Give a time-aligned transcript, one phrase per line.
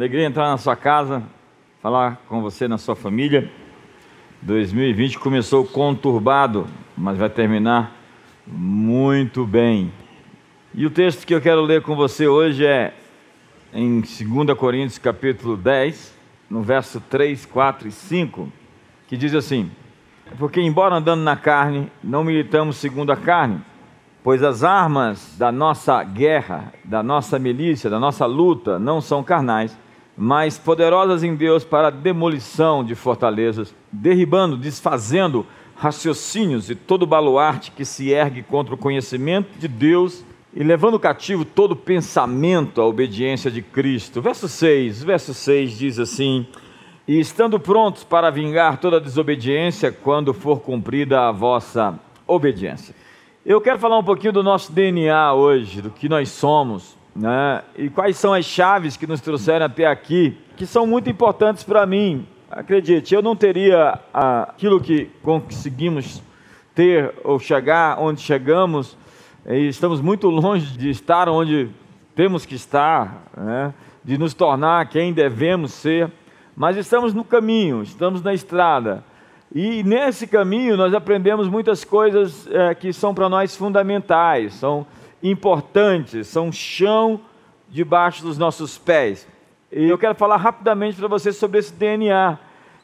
[0.00, 1.22] Alegria entrar na sua casa,
[1.82, 3.50] falar com você na sua família.
[4.40, 7.94] 2020 começou conturbado, mas vai terminar
[8.46, 9.92] muito bem.
[10.74, 12.94] E o texto que eu quero ler com você hoje é
[13.74, 16.16] em 2 Coríntios capítulo 10,
[16.48, 18.50] no verso 3, 4 e 5,
[19.06, 19.70] que diz assim:
[20.38, 23.60] Porque embora andando na carne, não militamos segundo a carne,
[24.24, 29.76] pois as armas da nossa guerra, da nossa milícia, da nossa luta não são carnais,
[30.22, 37.70] mas poderosas em Deus para a demolição de fortalezas, derribando, desfazendo raciocínios e todo baluarte
[37.70, 40.22] que se ergue contra o conhecimento de Deus
[40.54, 44.20] e levando cativo todo pensamento à obediência de Cristo.
[44.20, 46.46] Verso 6, verso 6 diz assim:
[47.08, 52.94] E estando prontos para vingar toda desobediência quando for cumprida a vossa obediência.
[53.46, 57.62] Eu quero falar um pouquinho do nosso DNA hoje, do que nós somos, né?
[57.76, 61.86] E quais são as chaves que nos trouxeram até aqui, que são muito importantes para
[61.86, 62.26] mim.
[62.50, 66.22] Acredite, eu não teria aquilo que conseguimos
[66.74, 68.96] ter ou chegar onde chegamos,
[69.46, 71.70] e estamos muito longe de estar onde
[72.14, 73.72] temos que estar, né?
[74.04, 76.10] de nos tornar quem devemos ser,
[76.56, 79.04] mas estamos no caminho, estamos na estrada.
[79.54, 84.86] E nesse caminho nós aprendemos muitas coisas é, que são para nós fundamentais, são
[85.22, 87.20] importantes, são chão
[87.68, 89.26] debaixo dos nossos pés.
[89.70, 92.38] E eu quero falar rapidamente para você sobre esse DNA,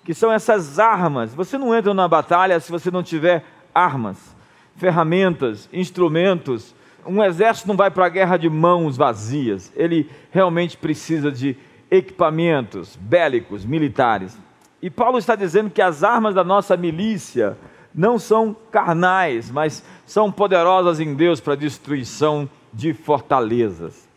[0.04, 1.34] que são essas armas.
[1.34, 4.36] Você não entra na batalha se você não tiver armas,
[4.76, 6.74] ferramentas, instrumentos.
[7.04, 11.56] Um exército não vai para a guerra de mãos vazias, ele realmente precisa de
[11.90, 14.36] equipamentos bélicos, militares.
[14.82, 17.56] E Paulo está dizendo que as armas da nossa milícia
[17.94, 24.08] não são carnais, mas são poderosas em Deus para destruição de fortalezas.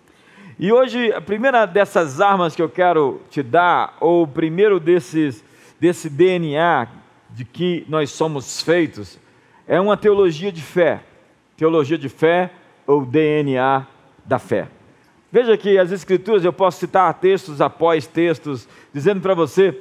[0.59, 5.43] E hoje, a primeira dessas armas que eu quero te dar, ou o primeiro desses,
[5.79, 6.87] desse DNA
[7.31, 9.17] de que nós somos feitos,
[9.67, 11.01] é uma teologia de fé.
[11.57, 12.51] Teologia de fé
[12.85, 13.87] ou DNA
[14.25, 14.67] da fé.
[15.31, 19.79] Veja que as Escrituras, eu posso citar textos após textos, dizendo para você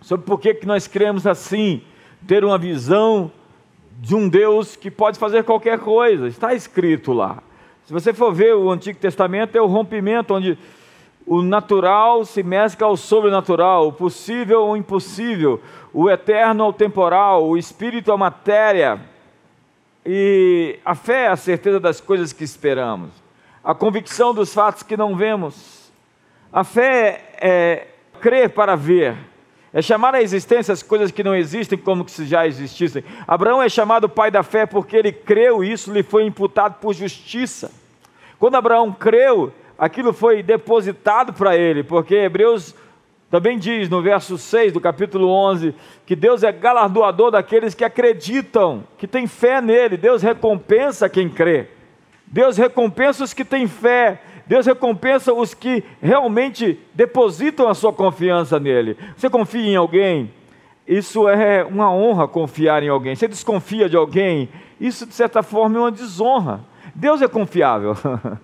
[0.00, 1.82] sobre por que nós cremos assim,
[2.26, 3.32] ter uma visão
[3.98, 7.42] de um Deus que pode fazer qualquer coisa, está escrito lá.
[7.84, 10.56] Se você for ver o Antigo Testamento, é o rompimento onde
[11.26, 15.60] o natural se mescla ao sobrenatural, o possível ao impossível,
[15.92, 19.00] o eterno ao temporal, o espírito à matéria.
[20.04, 23.10] E a fé é a certeza das coisas que esperamos,
[23.62, 25.92] a convicção dos fatos que não vemos.
[26.52, 27.86] A fé é
[28.20, 29.16] crer para ver,
[29.72, 33.04] é chamar à existência as coisas que não existem como se já existissem.
[33.26, 36.92] Abraão é chamado pai da fé porque ele creu e isso lhe foi imputado por
[36.92, 37.70] justiça.
[38.38, 42.74] Quando Abraão creu, aquilo foi depositado para ele, porque Hebreus
[43.30, 45.72] também diz no verso 6 do capítulo 11
[46.04, 49.96] que Deus é galardoador daqueles que acreditam, que têm fé nele.
[49.96, 51.68] Deus recompensa quem crê.
[52.26, 54.20] Deus recompensa os que têm fé.
[54.50, 58.96] Deus recompensa os que realmente depositam a sua confiança nele.
[59.16, 60.34] Você confia em alguém?
[60.88, 63.14] Isso é uma honra confiar em alguém.
[63.14, 64.48] Você desconfia de alguém?
[64.80, 66.62] Isso, de certa forma, é uma desonra.
[66.96, 67.94] Deus é confiável.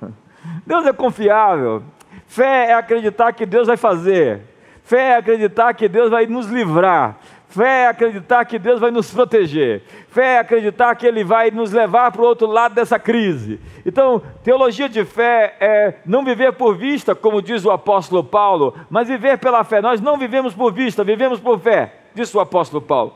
[0.64, 1.82] Deus é confiável.
[2.28, 4.42] Fé é acreditar que Deus vai fazer.
[4.84, 7.18] Fé é acreditar que Deus vai nos livrar.
[7.56, 9.82] Fé é acreditar que Deus vai nos proteger.
[10.10, 13.58] Fé é acreditar que Ele vai nos levar para o outro lado dessa crise.
[13.86, 19.08] Então, teologia de fé é não viver por vista, como diz o apóstolo Paulo, mas
[19.08, 19.80] viver pela fé.
[19.80, 23.14] Nós não vivemos por vista, vivemos por fé, disse o apóstolo Paulo.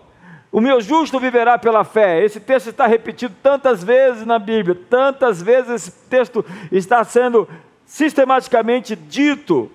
[0.50, 2.24] O meu justo viverá pela fé.
[2.24, 6.42] Esse texto está repetido tantas vezes na Bíblia, tantas vezes esse texto
[6.72, 7.46] está sendo
[7.84, 9.70] sistematicamente dito.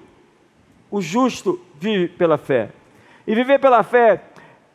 [0.90, 2.70] O justo vive pela fé.
[3.28, 4.22] E viver pela fé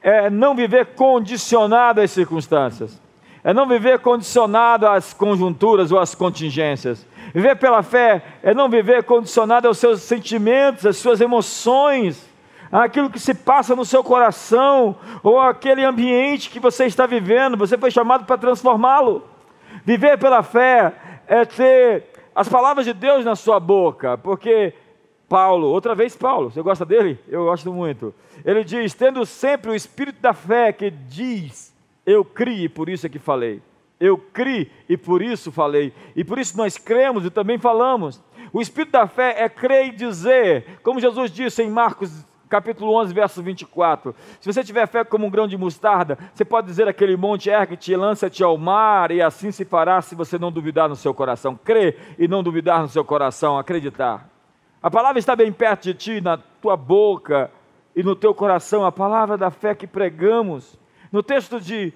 [0.03, 3.01] é não viver condicionado às circunstâncias,
[3.43, 7.07] é não viver condicionado às conjunturas ou às contingências.
[7.35, 12.29] Viver pela fé é não viver condicionado aos seus sentimentos, às suas emoções,
[12.71, 17.77] àquilo que se passa no seu coração, ou aquele ambiente que você está vivendo, você
[17.79, 19.25] foi chamado para transformá-lo.
[19.85, 20.93] Viver pela fé
[21.27, 22.05] é ter
[22.35, 24.75] as palavras de Deus na sua boca, porque
[25.29, 27.19] Paulo, outra vez Paulo, você gosta dele?
[27.29, 28.15] Eu gosto muito.
[28.45, 31.75] Ele diz: tendo sempre o espírito da fé que diz,
[32.07, 33.63] eu criei, por isso é que falei.
[33.99, 35.93] Eu criei e por isso falei.
[36.17, 38.23] E por isso nós cremos e também falamos.
[38.53, 43.15] O espírito da fé é crer e dizer, como Jesus disse em Marcos capítulo 11,
[43.15, 44.15] verso 24.
[44.41, 47.95] Se você tiver fé como um grão de mostarda, você pode dizer aquele monte, ergue-te,
[47.95, 51.57] lança-te ao mar, e assim se fará se você não duvidar no seu coração.
[51.63, 54.29] Crer e não duvidar no seu coração, acreditar.
[54.83, 57.51] A palavra está bem perto de ti, na tua boca
[57.95, 60.79] e no teu coração a palavra da fé que pregamos.
[61.11, 61.93] No texto de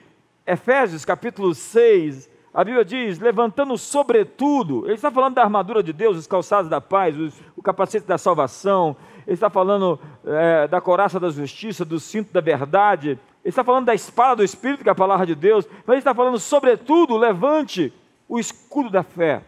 [0.47, 6.17] Efésios, capítulo 6, a Bíblia diz: levantando sobretudo, ele está falando da armadura de Deus,
[6.17, 8.97] os calçados da paz, os, o capacete da salvação,
[9.27, 13.87] ele está falando é, da coraça da justiça, do cinto da verdade, ele está falando
[13.87, 17.17] da espada do Espírito, que é a palavra de Deus, mas ele está falando, sobretudo,
[17.17, 17.93] levante
[18.29, 19.43] o escudo da fé.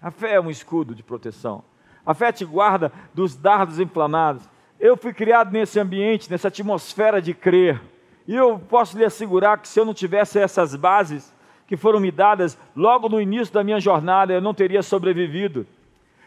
[0.00, 1.62] A fé é um escudo de proteção.
[2.04, 4.48] A fé te guarda dos dardos inflamados.
[4.80, 7.78] Eu fui criado nesse ambiente, nessa atmosfera de crer.
[8.26, 11.30] E eu posso lhe assegurar que se eu não tivesse essas bases
[11.66, 15.66] que foram me dadas logo no início da minha jornada, eu não teria sobrevivido.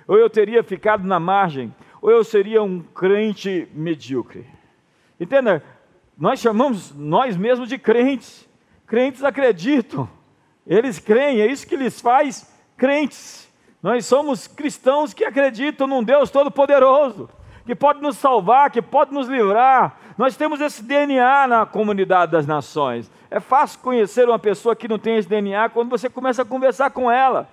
[0.08, 4.46] Ou eu teria ficado na margem, ou eu seria um crente medíocre.
[5.20, 5.64] Entenda?
[6.16, 8.48] Nós chamamos nós mesmos de crentes.
[8.86, 10.08] Crentes acreditam.
[10.68, 12.48] Eles creem, é isso que lhes faz
[12.78, 13.52] crentes.
[13.82, 17.30] Nós somos cristãos que acreditam num Deus Todo-Poderoso,
[17.66, 19.98] que pode nos salvar, que pode nos livrar.
[20.18, 23.10] Nós temos esse DNA na comunidade das nações.
[23.32, 26.92] É fácil conhecer uma pessoa que não tem esse DNA quando você começa a conversar
[26.92, 27.48] com ela.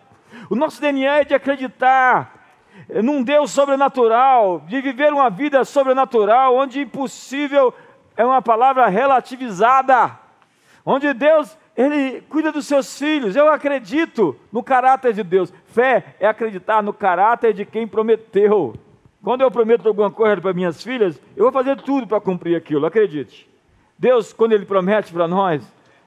[0.49, 2.35] O nosso DNA é de acreditar
[3.03, 7.73] num Deus sobrenatural, de viver uma vida sobrenatural, onde impossível
[8.17, 10.19] é uma palavra relativizada,
[10.85, 13.37] onde Deus ele cuida dos seus filhos.
[13.37, 15.53] Eu acredito no caráter de Deus.
[15.67, 18.75] Fé é acreditar no caráter de quem prometeu.
[19.23, 22.87] Quando eu prometo alguma coisa para minhas filhas, eu vou fazer tudo para cumprir aquilo,
[22.87, 23.49] acredite.
[23.99, 25.63] Deus, quando Ele promete para nós,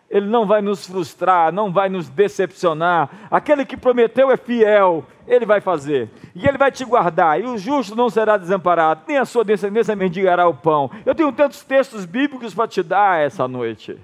[0.09, 3.27] Ele não vai nos frustrar, não vai nos decepcionar.
[3.29, 6.09] Aquele que prometeu é fiel, Ele vai fazer.
[6.33, 7.39] E Ele vai te guardar.
[7.39, 10.89] E o justo não será desamparado, nem a sua descendência mendigará o pão.
[11.05, 13.95] Eu tenho tantos textos bíblicos para te dar essa noite.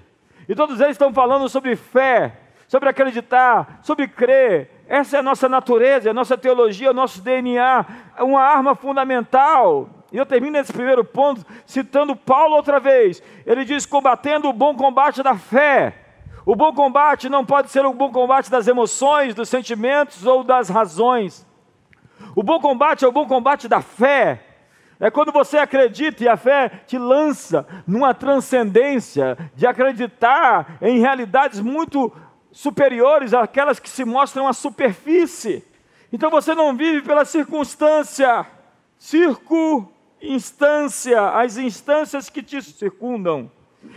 [0.48, 4.79] E todos eles estão falando sobre fé, sobre acreditar, sobre crer.
[4.90, 8.74] Essa é a nossa natureza, é a nossa teologia, o nosso DNA, é uma arma
[8.74, 9.88] fundamental.
[10.10, 13.22] E eu termino esse primeiro ponto citando Paulo outra vez.
[13.46, 15.94] Ele diz: combatendo o bom combate da fé.
[16.44, 20.68] O bom combate não pode ser o bom combate das emoções, dos sentimentos ou das
[20.68, 21.46] razões.
[22.34, 24.42] O bom combate é o bom combate da fé.
[24.98, 31.60] É quando você acredita e a fé te lança numa transcendência de acreditar em realidades
[31.60, 32.12] muito
[32.52, 35.64] superiores àquelas que se mostram à superfície.
[36.12, 38.44] Então você não vive pela circunstância,
[38.98, 43.50] circunstância, as instâncias que te circundam.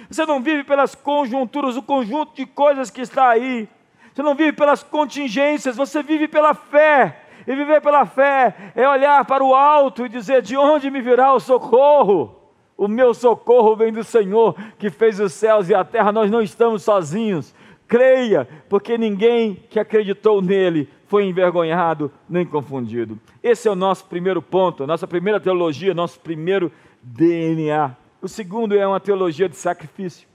[0.10, 3.68] Você não vive pelas conjunturas, o conjunto de coisas que está aí.
[4.14, 7.20] Você não vive pelas contingências, você vive pela fé.
[7.46, 11.34] E viver pela fé é olhar para o alto e dizer: de onde me virá
[11.34, 12.40] o socorro?
[12.78, 16.42] O meu socorro vem do Senhor que fez os céus e a terra, nós não
[16.42, 17.54] estamos sozinhos.
[17.94, 23.20] Creia, porque ninguém que acreditou nele foi envergonhado nem confundido.
[23.44, 26.72] Esse é o nosso primeiro ponto, nossa primeira teologia, nosso primeiro
[27.04, 27.96] DNA.
[28.20, 30.28] O segundo é uma teologia de sacrifício.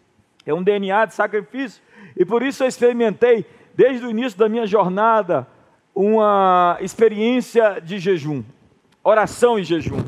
[0.47, 1.83] É um DNA de sacrifício.
[2.17, 3.45] E por isso eu experimentei,
[3.75, 5.45] desde o início da minha jornada,
[5.93, 8.45] uma experiência de jejum,
[9.03, 10.05] oração e jejum.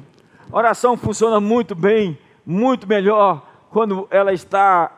[0.53, 2.17] oração funciona muito bem,
[2.47, 4.97] muito melhor quando ela está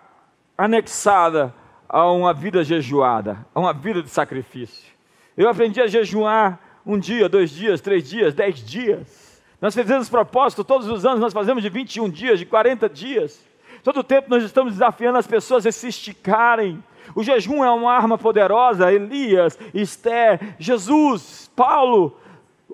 [0.58, 1.54] anexada
[1.92, 4.90] a uma vida jejuada, a uma vida de sacrifício.
[5.36, 9.42] Eu aprendi a jejuar um dia, dois dias, três dias, dez dias.
[9.60, 13.46] Nós fizemos propósito, todos os anos nós fazemos de 21 dias, de 40 dias.
[13.84, 16.82] Todo tempo nós estamos desafiando as pessoas a se esticarem,
[17.14, 18.92] o jejum é uma arma poderosa.
[18.92, 22.16] Elias, Esther, Jesus, Paulo,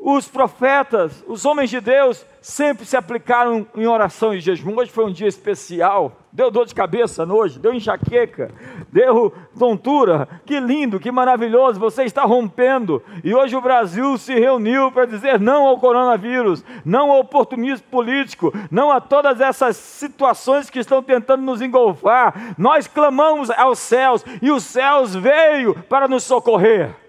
[0.01, 4.77] os profetas, os homens de Deus sempre se aplicaram em oração e jejum.
[4.77, 6.17] Hoje foi um dia especial.
[6.33, 8.51] Deu dor de cabeça hoje, deu enxaqueca,
[8.93, 10.29] deu tontura.
[10.47, 13.03] Que lindo, que maravilhoso, você está rompendo.
[13.25, 18.53] E hoje o Brasil se reuniu para dizer não ao coronavírus, não ao oportunismo político,
[18.71, 22.55] não a todas essas situações que estão tentando nos engolfar.
[22.57, 27.08] Nós clamamos aos céus e os céus veio para nos socorrer.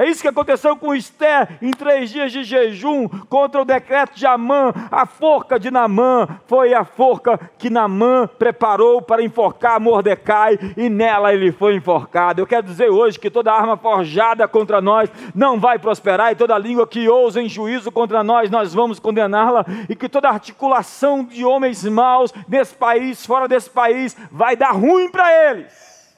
[0.00, 4.24] É isso que aconteceu com Esther em três dias de jejum contra o decreto de
[4.24, 4.72] Amã.
[4.90, 11.34] A forca de Namã foi a forca que Namã preparou para enforcar Mordecai e nela
[11.34, 12.40] ele foi enforcado.
[12.40, 16.56] Eu quero dizer hoje que toda arma forjada contra nós não vai prosperar e toda
[16.56, 21.44] língua que ousa em juízo contra nós, nós vamos condená-la e que toda articulação de
[21.44, 26.10] homens maus nesse país, fora desse país, vai dar ruim para eles.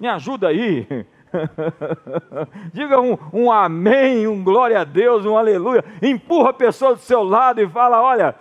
[0.00, 1.06] Me ajuda aí.
[2.72, 5.84] Diga um, um amém, um glória a Deus, um aleluia.
[6.02, 8.34] Empurra a pessoa do seu lado e fala: olha,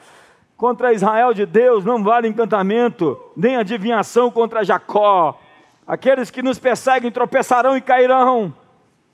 [0.57, 5.39] contra Israel de Deus não vale encantamento, nem adivinhação contra Jacó.
[5.87, 8.53] Aqueles que nos perseguem tropeçarão e cairão.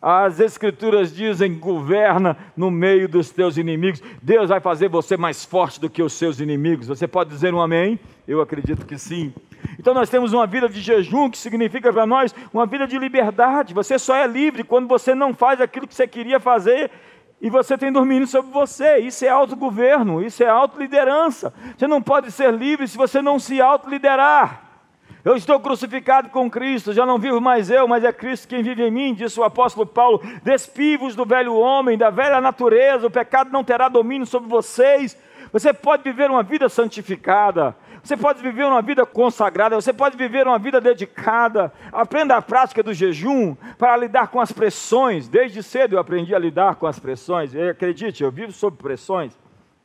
[0.01, 4.01] As Escrituras dizem: governa no meio dos teus inimigos.
[4.21, 6.87] Deus vai fazer você mais forte do que os seus inimigos.
[6.87, 7.99] Você pode dizer um amém?
[8.27, 9.31] Eu acredito que sim.
[9.77, 13.75] Então nós temos uma vida de jejum que significa para nós uma vida de liberdade.
[13.75, 16.89] Você só é livre quando você não faz aquilo que você queria fazer
[17.39, 18.97] e você tem domínio sobre você.
[18.97, 21.53] Isso é autogoverno, isso é autoliderança.
[21.77, 24.70] Você não pode ser livre se você não se autoliderar.
[25.23, 28.83] Eu estou crucificado com Cristo, já não vivo mais eu, mas é Cristo quem vive
[28.83, 30.19] em mim, disse o apóstolo Paulo.
[30.43, 35.15] Despivos do velho homem, da velha natureza, o pecado não terá domínio sobre vocês.
[35.53, 40.47] Você pode viver uma vida santificada, você pode viver uma vida consagrada, você pode viver
[40.47, 41.71] uma vida dedicada.
[41.91, 45.27] Aprenda a prática do jejum para lidar com as pressões.
[45.27, 47.55] Desde cedo eu aprendi a lidar com as pressões.
[47.55, 49.37] Acredite, eu vivo sob pressões.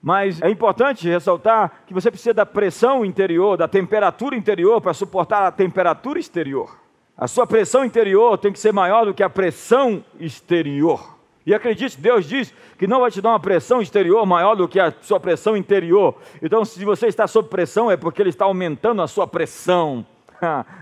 [0.06, 5.44] Mas é importante ressaltar que você precisa da pressão interior, da temperatura interior para suportar
[5.44, 6.78] a temperatura exterior.
[7.18, 11.16] A sua pressão interior tem que ser maior do que a pressão exterior.
[11.44, 14.78] E acredite, Deus diz que não vai te dar uma pressão exterior maior do que
[14.78, 16.14] a sua pressão interior.
[16.40, 20.06] Então, se você está sob pressão, é porque Ele está aumentando a sua pressão.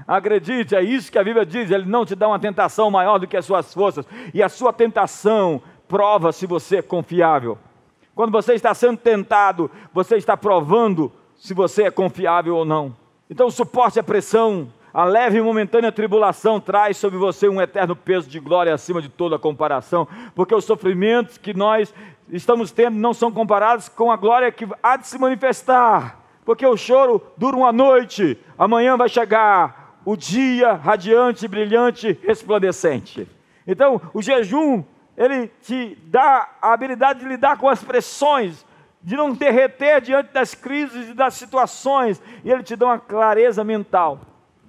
[0.07, 1.71] Acredite, é isso que a Bíblia diz.
[1.71, 4.05] Ele não te dá uma tentação maior do que as suas forças.
[4.35, 7.57] E a sua tentação prova se você é confiável.
[8.15, 12.95] Quando você está sendo tentado, você está provando se você é confiável ou não.
[13.29, 18.29] Então, suporte a pressão, a leve e momentânea tribulação traz sobre você um eterno peso
[18.29, 21.93] de glória acima de toda comparação, porque os sofrimentos que nós
[22.31, 26.77] estamos tendo não são comparados com a glória que há de se manifestar, porque o
[26.77, 33.27] choro dura uma noite, amanhã vai chegar o dia radiante, brilhante, resplandecente.
[33.67, 34.85] Então, o jejum
[35.17, 38.65] ele te dá a habilidade de lidar com as pressões,
[39.03, 43.63] de não derreter diante das crises e das situações, e ele te dá uma clareza
[43.63, 44.21] mental,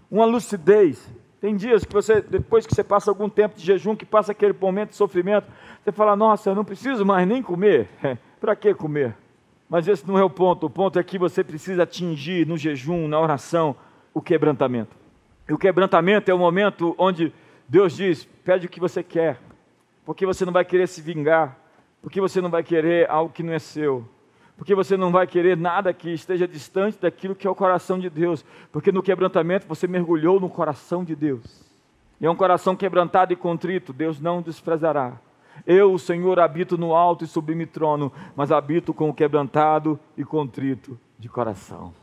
[0.09, 1.09] uma lucidez.
[1.39, 4.53] Tem dias que você, depois que você passa algum tempo de jejum, que passa aquele
[4.53, 5.47] momento de sofrimento,
[5.83, 7.87] você fala: Nossa, eu não preciso mais nem comer.
[8.39, 9.15] Para que comer?
[9.69, 10.67] Mas esse não é o ponto.
[10.67, 13.75] O ponto é que você precisa atingir no jejum, na oração,
[14.13, 14.95] o quebrantamento.
[15.47, 17.33] E o quebrantamento é o momento onde
[17.67, 19.39] Deus diz: Pede o que você quer,
[20.05, 21.57] porque você não vai querer se vingar,
[22.01, 24.07] porque você não vai querer algo que não é seu,
[24.55, 28.09] porque você não vai querer nada que esteja distante daquilo que é o coração de
[28.09, 31.65] Deus, porque no quebrantamento você mergulhou no coração de Deus.
[32.21, 35.13] E é um coração quebrantado e contrito, Deus não desprezará.
[35.65, 40.23] Eu, o Senhor, habito no alto e sublime trono, mas habito com o quebrantado e
[40.23, 41.93] contrito de coração.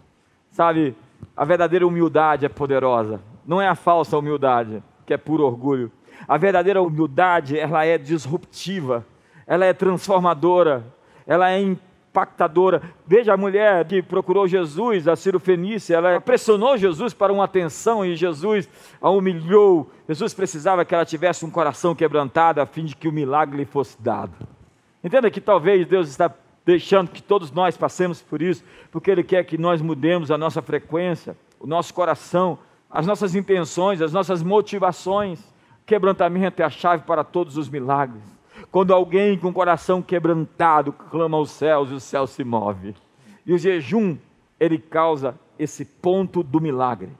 [0.51, 0.95] Sabe,
[1.37, 5.91] a verdadeira humildade é poderosa, não é a falsa humildade, que é puro orgulho.
[6.27, 9.05] A verdadeira humildade, ela é disruptiva,
[9.47, 10.85] ela é transformadora,
[11.27, 12.83] ela é impactadora.
[13.07, 18.05] Veja a mulher que procurou Jesus, a Ciro Fenícia, ela pressionou Jesus para uma atenção
[18.05, 18.69] e Jesus
[19.01, 19.91] a humilhou.
[20.09, 23.65] Jesus precisava que ela tivesse um coração quebrantado a fim de que o milagre lhe
[23.65, 24.33] fosse dado.
[25.03, 26.33] Entenda que talvez Deus está
[26.65, 30.63] deixando que todos nós passemos por isso, porque Ele quer que nós mudemos a nossa
[30.63, 32.59] frequência, o nosso coração,
[32.91, 35.52] as nossas intenções, as nossas motivações.
[35.93, 38.23] Quebrantamento é a chave para todos os milagres.
[38.71, 42.95] Quando alguém com o coração quebrantado clama aos céus e o céu se move.
[43.45, 44.17] E o jejum,
[44.59, 47.11] ele causa esse ponto do milagre.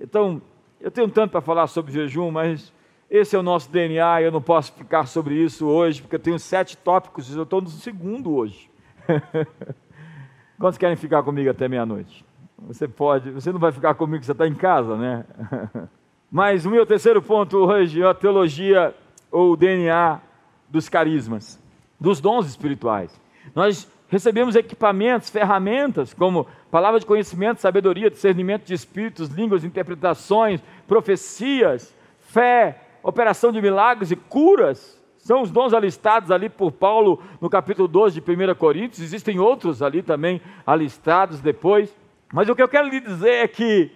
[0.00, 0.40] Então,
[0.80, 2.72] eu tenho tanto para falar sobre jejum, mas
[3.10, 6.38] esse é o nosso DNA eu não posso ficar sobre isso hoje, porque eu tenho
[6.38, 8.70] sete tópicos e eu estou no segundo hoje.
[10.58, 12.24] Quantos querem ficar comigo até meia-noite?
[12.66, 15.26] Você pode, você não vai ficar comigo, você está em casa, né?
[16.34, 18.94] Mas o meu terceiro ponto hoje é a teologia
[19.30, 20.18] ou o DNA
[20.66, 21.60] dos carismas,
[22.00, 23.20] dos dons espirituais.
[23.54, 31.94] Nós recebemos equipamentos, ferramentas como palavra de conhecimento, sabedoria, discernimento de espíritos, línguas, interpretações, profecias,
[32.18, 34.98] fé, operação de milagres e curas.
[35.18, 39.02] São os dons alistados ali por Paulo no capítulo 12 de 1 Coríntios.
[39.02, 41.94] Existem outros ali também alistados depois.
[42.32, 43.90] Mas o que eu quero lhe dizer é que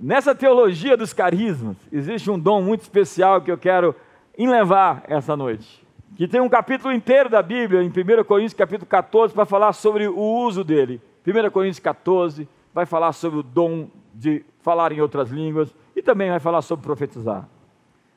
[0.00, 3.94] Nessa teologia dos carismas, existe um dom muito especial que eu quero
[4.36, 5.84] enlevar essa noite.
[6.16, 10.06] Que tem um capítulo inteiro da Bíblia, em 1 Coríntios capítulo 14, para falar sobre
[10.06, 11.00] o uso dele.
[11.26, 16.30] 1 Coríntios 14 vai falar sobre o dom de falar em outras línguas e também
[16.30, 17.48] vai falar sobre profetizar.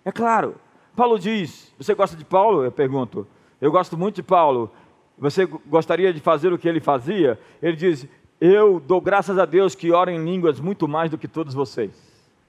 [0.03, 0.55] É claro,
[0.95, 2.63] Paulo diz: Você gosta de Paulo?
[2.63, 3.27] Eu pergunto.
[3.61, 4.71] Eu gosto muito de Paulo.
[5.17, 7.39] Você gostaria de fazer o que ele fazia?
[7.61, 8.07] Ele diz:
[8.39, 11.91] eu dou graças a Deus que oro em línguas muito mais do que todos vocês.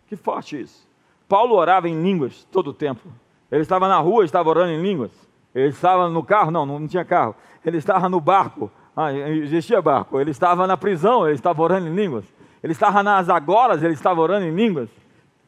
[0.07, 0.89] Que forte isso.
[1.29, 3.09] Paulo orava em línguas todo o tempo.
[3.51, 5.11] Ele estava na rua, estava orando em línguas.
[5.55, 7.35] Ele estava no carro, não, não tinha carro.
[7.65, 10.21] Ele estava no barco, ah, existia barco.
[10.21, 12.25] Ele estava na prisão, ele estava orando em línguas.
[12.63, 14.89] Ele estava nas agoras, ele estava orando em línguas.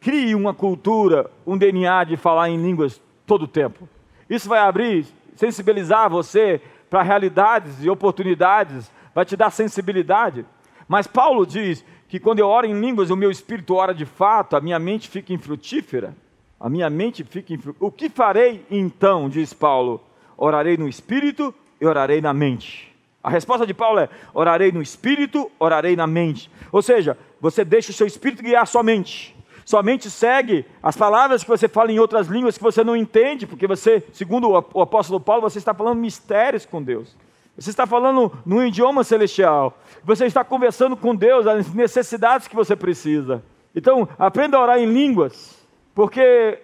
[0.01, 3.89] Crie uma cultura, um DNA de falar em línguas todo o tempo.
[4.29, 5.07] Isso vai abrir,
[5.37, 10.45] sensibilizar você para realidades e oportunidades, vai te dar sensibilidade.
[10.89, 14.57] Mas Paulo diz que quando eu oro em línguas, o meu espírito ora de fato,
[14.57, 16.15] a minha mente fica infrutífera.
[16.61, 17.87] A minha mente fica infrutífera.
[17.87, 20.01] O que farei então, diz Paulo?
[20.37, 22.93] Orarei no espírito e orarei na mente.
[23.23, 26.51] A resposta de Paulo é: orarei no espírito, orarei na mente.
[26.71, 29.37] Ou seja, você deixa o seu espírito guiar a sua mente.
[29.65, 33.47] Sua mente segue as palavras que você fala em outras línguas que você não entende,
[33.47, 37.17] porque você, segundo o apóstolo Paulo, você está falando mistérios com Deus.
[37.57, 39.79] Você está falando num idioma celestial.
[40.03, 43.43] Você está conversando com Deus as necessidades que você precisa.
[43.75, 45.59] Então, aprenda a orar em línguas,
[45.95, 46.59] porque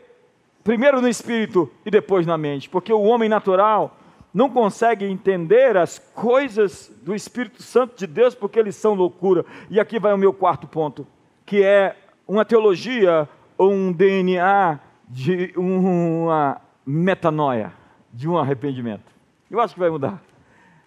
[0.65, 3.97] primeiro no espírito e depois na mente, porque o homem natural
[4.33, 9.45] não consegue entender as coisas do Espírito Santo de Deus porque eles são loucura.
[9.71, 11.07] E aqui vai o meu quarto ponto,
[11.47, 14.79] que é uma teologia ou um DNA
[15.09, 17.73] de uma metanoia,
[18.13, 19.11] de um arrependimento.
[19.51, 20.23] Eu acho que vai mudar.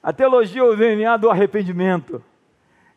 [0.03, 2.23] A teologia ou o DNA do arrependimento.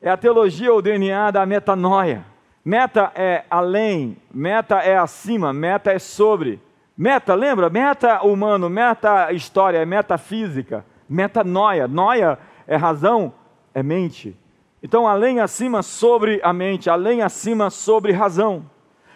[0.01, 2.25] É a teologia o DNA da metanoia.
[2.65, 6.61] Meta é além, meta é acima, meta é sobre.
[6.97, 7.69] Meta, lembra?
[7.69, 11.87] Meta humano, meta história, meta física, metanoia.
[11.87, 13.35] Noia é razão,
[13.75, 14.35] é mente.
[14.83, 18.65] Então, além acima sobre a mente, além acima sobre razão.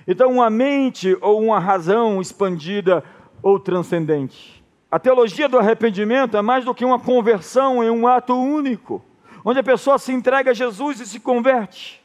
[0.07, 3.03] Então, uma mente ou uma razão expandida
[3.43, 4.58] ou transcendente.
[4.91, 9.05] A teologia do arrependimento é mais do que uma conversão em um ato único,
[9.45, 12.03] onde a pessoa se entrega a Jesus e se converte.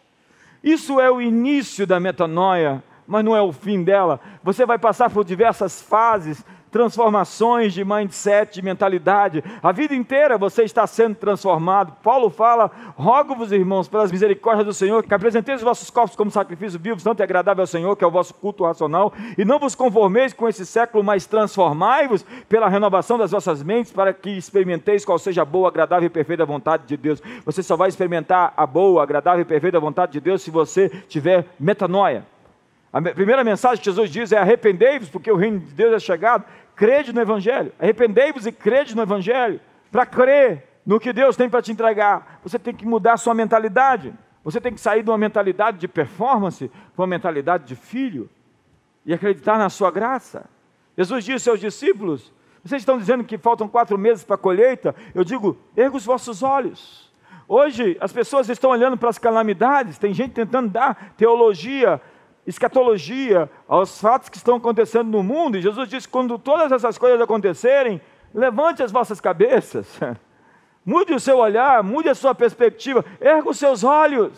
[0.61, 4.19] Isso é o início da metanoia, mas não é o fim dela.
[4.43, 9.43] Você vai passar por diversas fases transformações de mindset, de mentalidade.
[9.61, 11.95] A vida inteira você está sendo transformado.
[12.01, 16.79] Paulo fala: rogo-vos, irmãos, pelas misericórdias do Senhor, que apresenteis os vossos corpos como sacrifício
[16.79, 19.75] vivo, santo e agradável ao Senhor, que é o vosso culto racional, e não vos
[19.75, 25.19] conformeis com esse século, mas transformai-vos pela renovação das vossas mentes, para que experimenteis qual
[25.19, 27.21] seja a boa, agradável e perfeita vontade de Deus.
[27.45, 31.45] Você só vai experimentar a boa, agradável e perfeita vontade de Deus se você tiver
[31.59, 32.25] metanoia.
[32.93, 36.45] A primeira mensagem que Jesus diz é: arrependei-vos, porque o reino de Deus é chegado
[36.75, 37.71] crede no Evangelho.
[37.79, 39.59] Arrependei-vos e crede no Evangelho.
[39.91, 43.33] Para crer no que Deus tem para te entregar, você tem que mudar a sua
[43.33, 44.13] mentalidade.
[44.43, 48.29] Você tem que sair de uma mentalidade de performance para uma mentalidade de filho
[49.05, 50.45] e acreditar na sua graça.
[50.97, 52.31] Jesus disse aos discípulos:
[52.63, 54.93] Vocês estão dizendo que faltam quatro meses para a colheita?
[55.15, 57.11] Eu digo: erga os vossos olhos.
[57.47, 62.01] Hoje as pessoas estão olhando para as calamidades, tem gente tentando dar teologia
[62.45, 67.21] escatologia aos fatos que estão acontecendo no mundo, e Jesus disse: quando todas essas coisas
[67.21, 68.01] acontecerem,
[68.33, 69.99] levante as vossas cabeças,
[70.85, 74.33] mude o seu olhar, mude a sua perspectiva, erga os seus olhos.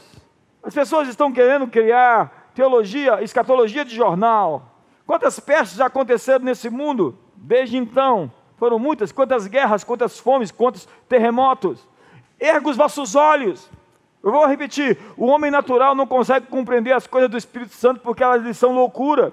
[0.62, 4.72] As pessoas estão querendo criar teologia, escatologia de jornal.
[5.06, 8.32] Quantas pestes já aconteceram nesse mundo desde então?
[8.58, 9.12] Foram muitas.
[9.12, 11.88] Quantas guerras, quantas fomes, quantos terremotos.
[12.40, 13.70] Erga os vossos olhos.
[14.26, 18.24] Eu vou repetir: o homem natural não consegue compreender as coisas do Espírito Santo porque
[18.24, 19.32] elas lhe são loucura.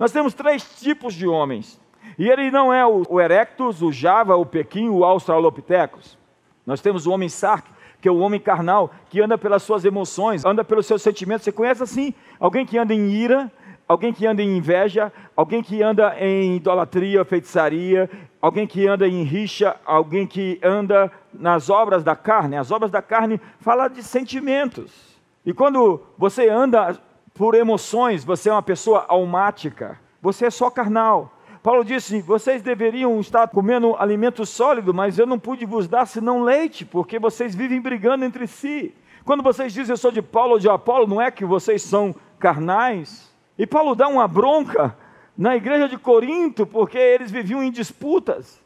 [0.00, 1.80] Nós temos três tipos de homens.
[2.18, 6.18] E ele não é o, Erectus, o Java, o Pequim, o Australopithecus.
[6.66, 10.44] Nós temos o homem Sark, que é o homem carnal, que anda pelas suas emoções,
[10.44, 11.44] anda pelos seus sentimentos.
[11.44, 12.12] Você conhece assim?
[12.40, 13.50] Alguém que anda em ira,
[13.86, 19.22] alguém que anda em inveja, alguém que anda em idolatria, feitiçaria, alguém que anda em
[19.22, 22.56] rixa, alguém que anda nas obras da carne.
[22.56, 25.18] As obras da carne falam de sentimentos.
[25.44, 26.96] E quando você anda
[27.34, 31.32] por emoções, você é uma pessoa almática, você é só carnal.
[31.62, 36.42] Paulo disse: vocês deveriam estar comendo alimento sólido, mas eu não pude vos dar senão
[36.42, 38.94] leite, porque vocês vivem brigando entre si.
[39.24, 42.14] Quando vocês dizem eu sou de Paulo ou de Apolo, não é que vocês são
[42.38, 44.96] carnais, e Paulo dá uma bronca
[45.38, 48.60] na igreja de Corinto, porque eles viviam em disputas.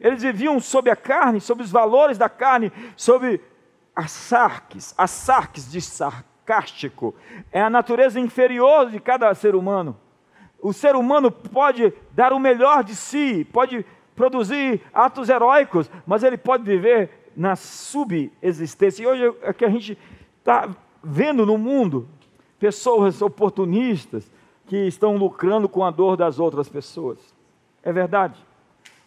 [0.00, 3.40] Eles viviam sob a carne, sobre os valores da carne, sobre
[3.94, 4.94] as sarques.
[4.96, 7.14] As sarques de sarcástico
[7.52, 9.96] é a natureza inferior de cada ser humano.
[10.60, 13.84] O ser humano pode dar o melhor de si, pode
[14.16, 19.02] produzir atos heróicos, mas ele pode viver na subexistência.
[19.02, 19.98] E hoje é que a gente
[20.38, 20.68] está
[21.02, 22.08] vendo no mundo
[22.58, 24.30] pessoas oportunistas
[24.66, 27.18] que estão lucrando com a dor das outras pessoas.
[27.82, 28.34] É verdade.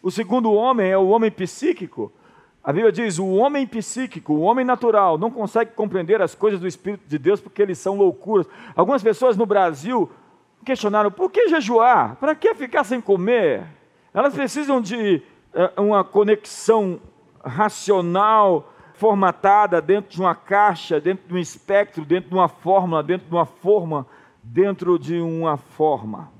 [0.02, 2.12] O segundo homem é o homem psíquico.
[2.62, 6.66] A Bíblia diz: o homem psíquico, o homem natural, não consegue compreender as coisas do
[6.66, 8.46] Espírito de Deus porque eles são loucuras.
[8.76, 10.10] Algumas pessoas no Brasil
[10.64, 12.16] questionaram: por que jejuar?
[12.16, 13.66] Para que ficar sem comer?
[14.12, 15.22] Elas precisam de
[15.54, 17.00] uh, uma conexão
[17.44, 23.28] racional formatada dentro de uma caixa, dentro de um espectro, dentro de uma fórmula, dentro
[23.28, 24.06] de uma forma,
[24.42, 26.30] dentro de uma forma.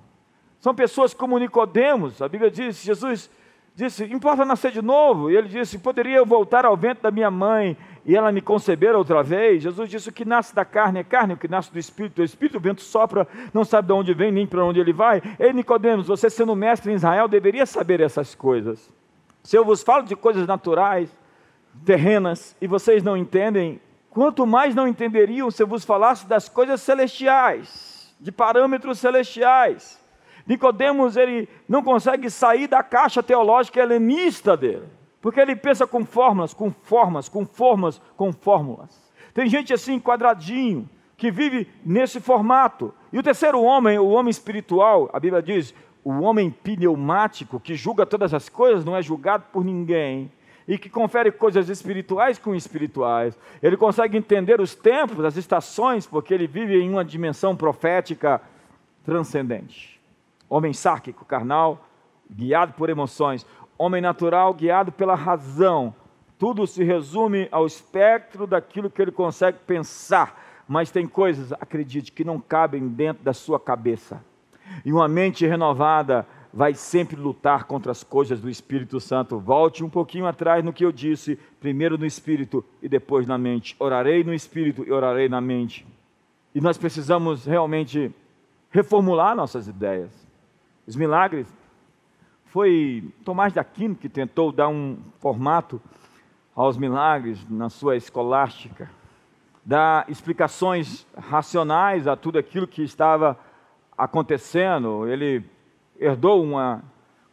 [0.58, 2.20] São pessoas como Nicodemos.
[2.20, 3.30] A Bíblia diz: Jesus
[3.78, 5.30] disse: Importa nascer de novo?
[5.30, 8.94] E ele disse: Poderia eu voltar ao vento da minha mãe e ela me conceber
[8.94, 9.62] outra vez?
[9.62, 12.24] Jesus disse: O que nasce da carne é carne, o que nasce do espírito é
[12.24, 12.58] espírito.
[12.58, 15.22] O vento sopra, não sabe de onde vem nem para onde ele vai.
[15.38, 18.90] Ei, Nicodemos, você sendo mestre em Israel deveria saber essas coisas.
[19.44, 21.08] Se eu vos falo de coisas naturais,
[21.84, 26.80] terrenas, e vocês não entendem, quanto mais não entenderiam se eu vos falasse das coisas
[26.80, 29.97] celestiais, de parâmetros celestiais.
[30.48, 34.88] Nicodemos ele não consegue sair da caixa teológica helenista dele,
[35.20, 38.98] porque ele pensa com fórmulas, com formas, com formas, com fórmulas.
[39.34, 42.94] Tem gente assim quadradinho que vive nesse formato.
[43.12, 48.06] E o terceiro homem, o homem espiritual, a Bíblia diz, o homem pneumático que julga
[48.06, 50.32] todas as coisas, não é julgado por ninguém
[50.66, 53.36] e que confere coisas espirituais com espirituais.
[53.62, 58.40] Ele consegue entender os tempos, as estações, porque ele vive em uma dimensão profética
[59.04, 59.97] transcendente.
[60.48, 61.84] Homem sárquico, carnal,
[62.30, 63.46] guiado por emoções.
[63.76, 65.94] Homem natural, guiado pela razão.
[66.38, 70.64] Tudo se resume ao espectro daquilo que ele consegue pensar.
[70.66, 74.22] Mas tem coisas, acredite, que não cabem dentro da sua cabeça.
[74.84, 79.38] E uma mente renovada vai sempre lutar contra as coisas do Espírito Santo.
[79.38, 83.76] Volte um pouquinho atrás no que eu disse, primeiro no Espírito e depois na mente.
[83.78, 85.86] Orarei no Espírito e orarei na mente.
[86.54, 88.14] E nós precisamos realmente
[88.70, 90.27] reformular nossas ideias
[90.88, 91.46] os milagres,
[92.46, 95.78] foi Tomás de Aquino que tentou dar um formato
[96.56, 98.90] aos milagres na sua escolástica,
[99.62, 103.38] dar explicações racionais a tudo aquilo que estava
[103.98, 105.06] acontecendo.
[105.06, 105.44] Ele
[106.00, 106.82] herdou uma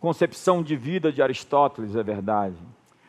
[0.02, 2.58] concepção de vida de Aristóteles, é verdade.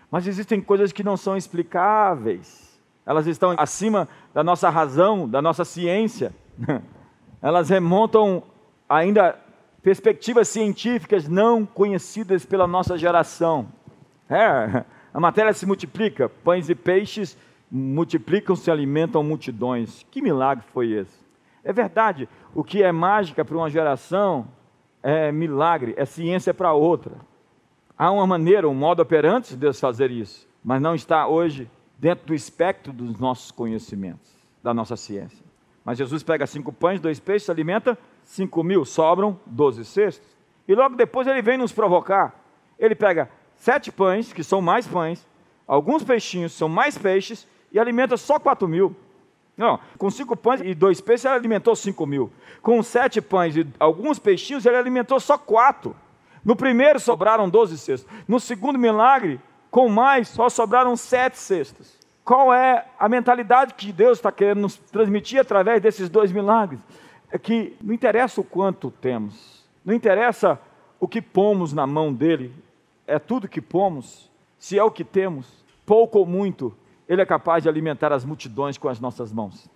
[0.09, 2.81] Mas existem coisas que não são explicáveis.
[3.05, 6.33] Elas estão acima da nossa razão, da nossa ciência.
[7.43, 8.45] Elas remontam
[8.89, 9.45] ainda
[9.87, 13.69] perspectivas científicas não conhecidas pela nossa geração.
[14.29, 17.39] É, a matéria se multiplica, pães e peixes
[17.71, 20.05] multiplicam, se alimentam multidões.
[20.11, 21.25] Que milagre foi esse?
[21.63, 24.49] É verdade, o que é mágica para uma geração
[25.05, 27.13] é milagre, é ciência para outra.
[27.97, 32.27] Há uma maneira, um modo operante de Deus fazer isso, mas não está hoje dentro
[32.27, 34.33] do espectro dos nossos conhecimentos,
[34.65, 35.47] da nossa ciência.
[35.85, 37.97] Mas Jesus pega cinco pães, dois peixes, alimenta
[38.27, 40.37] 5 mil, sobram 12 cestos.
[40.69, 42.35] E logo depois ele vem nos provocar.
[42.79, 45.27] Ele pega sete pães, que são mais pães,
[45.67, 48.95] alguns peixinhos, são mais peixes, e alimenta só 4 mil.
[49.57, 52.31] Não, com cinco pães e dois peixes ele alimentou 5 mil.
[52.61, 55.97] Com sete pães e alguns peixinhos ele alimentou só quatro.
[56.45, 58.11] No primeiro sobraram 12 cestos.
[58.29, 61.97] No segundo milagre, com mais, só sobraram sete cestos.
[62.25, 66.81] Qual é a mentalidade que Deus está querendo nos transmitir através desses dois milagres?
[67.31, 70.61] É que não interessa o quanto temos, não interessa
[70.99, 72.53] o que pomos na mão dele,
[73.07, 76.75] é tudo que pomos, se é o que temos, pouco ou muito,
[77.09, 79.71] ele é capaz de alimentar as multidões com as nossas mãos.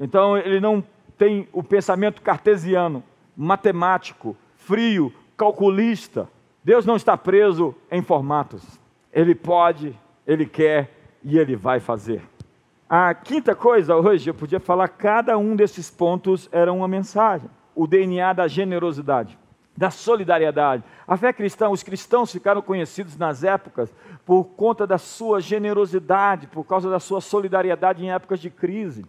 [0.00, 0.82] Então ele não
[1.18, 3.02] tem o pensamento cartesiano,
[3.36, 6.28] matemático, frio, calculista.
[6.64, 8.80] Deus não está preso em formatos.
[9.12, 10.90] Ele pode, ele quer
[11.22, 12.22] e ele vai fazer.
[12.94, 17.48] A quinta coisa hoje, eu podia falar, cada um desses pontos era uma mensagem.
[17.74, 19.38] O DNA da generosidade,
[19.74, 20.84] da solidariedade.
[21.08, 23.90] A fé cristã, os cristãos ficaram conhecidos nas épocas
[24.26, 29.06] por conta da sua generosidade, por causa da sua solidariedade em épocas de crise.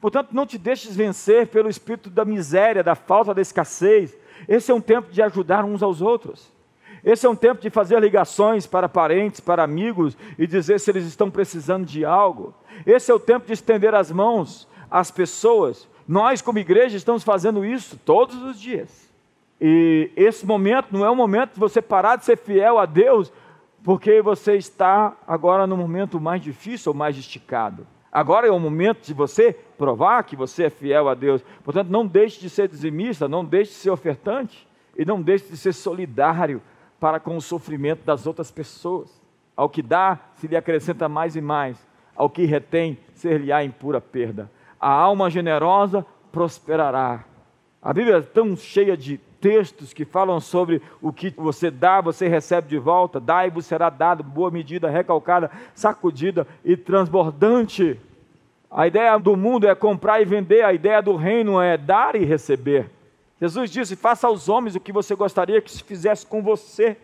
[0.00, 4.18] Portanto, não te deixes vencer pelo espírito da miséria, da falta, da escassez.
[4.48, 6.52] Esse é um tempo de ajudar uns aos outros.
[7.04, 11.06] Esse é um tempo de fazer ligações para parentes, para amigos e dizer se eles
[11.06, 12.54] estão precisando de algo.
[12.86, 15.88] Esse é o tempo de estender as mãos às pessoas.
[16.06, 19.10] Nós, como igreja, estamos fazendo isso todos os dias.
[19.60, 23.32] E esse momento não é o momento de você parar de ser fiel a Deus,
[23.84, 27.86] porque você está agora no momento mais difícil ou mais esticado.
[28.12, 31.42] Agora é o momento de você provar que você é fiel a Deus.
[31.62, 35.56] Portanto, não deixe de ser dizimista, não deixe de ser ofertante e não deixe de
[35.56, 36.60] ser solidário
[37.00, 39.10] para com o sofrimento das outras pessoas.
[39.56, 41.76] Ao que dá, se lhe acrescenta mais e mais.
[42.14, 44.50] Ao que retém, ser-lhe-á em pura perda.
[44.78, 47.24] A alma generosa prosperará.
[47.82, 52.28] A Bíblia é tão cheia de textos que falam sobre o que você dá, você
[52.28, 53.18] recebe de volta.
[53.18, 57.98] Dai-vos será dado, boa medida, recalcada, sacudida e transbordante.
[58.70, 62.24] A ideia do mundo é comprar e vender, a ideia do reino é dar e
[62.24, 62.90] receber.
[63.40, 66.96] Jesus disse: faça aos homens o que você gostaria que se fizesse com você.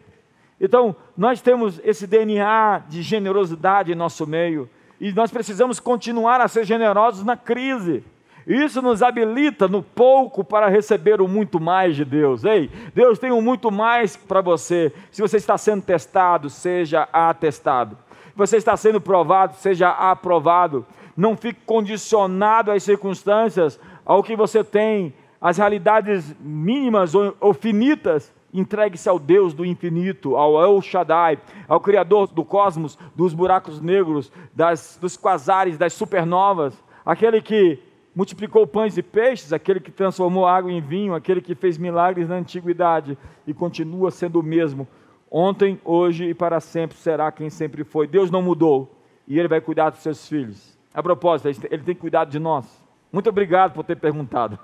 [0.60, 4.68] Então, nós temos esse DNA de generosidade em nosso meio,
[5.00, 8.02] e nós precisamos continuar a ser generosos na crise.
[8.46, 12.44] Isso nos habilita no pouco para receber o muito mais de Deus.
[12.44, 14.92] Ei, Deus tem um muito mais para você.
[15.10, 17.98] Se você está sendo testado, seja atestado.
[18.30, 20.86] Se você está sendo provado, seja aprovado.
[21.16, 28.34] Não fique condicionado às circunstâncias, ao que você tem, às realidades mínimas ou, ou finitas.
[28.52, 34.32] Entregue-se ao Deus do infinito, ao El Shaddai, ao Criador do cosmos, dos buracos negros,
[34.54, 37.78] das, dos quasares, das supernovas, aquele que
[38.14, 42.36] multiplicou pães e peixes, aquele que transformou água em vinho, aquele que fez milagres na
[42.36, 44.88] antiguidade e continua sendo o mesmo.
[45.30, 48.06] Ontem, hoje e para sempre será quem sempre foi.
[48.06, 48.90] Deus não mudou
[49.28, 50.78] e Ele vai cuidar dos seus filhos.
[50.94, 52.85] A propósito, Ele tem cuidado de nós.
[53.12, 54.58] Muito obrigado por ter perguntado.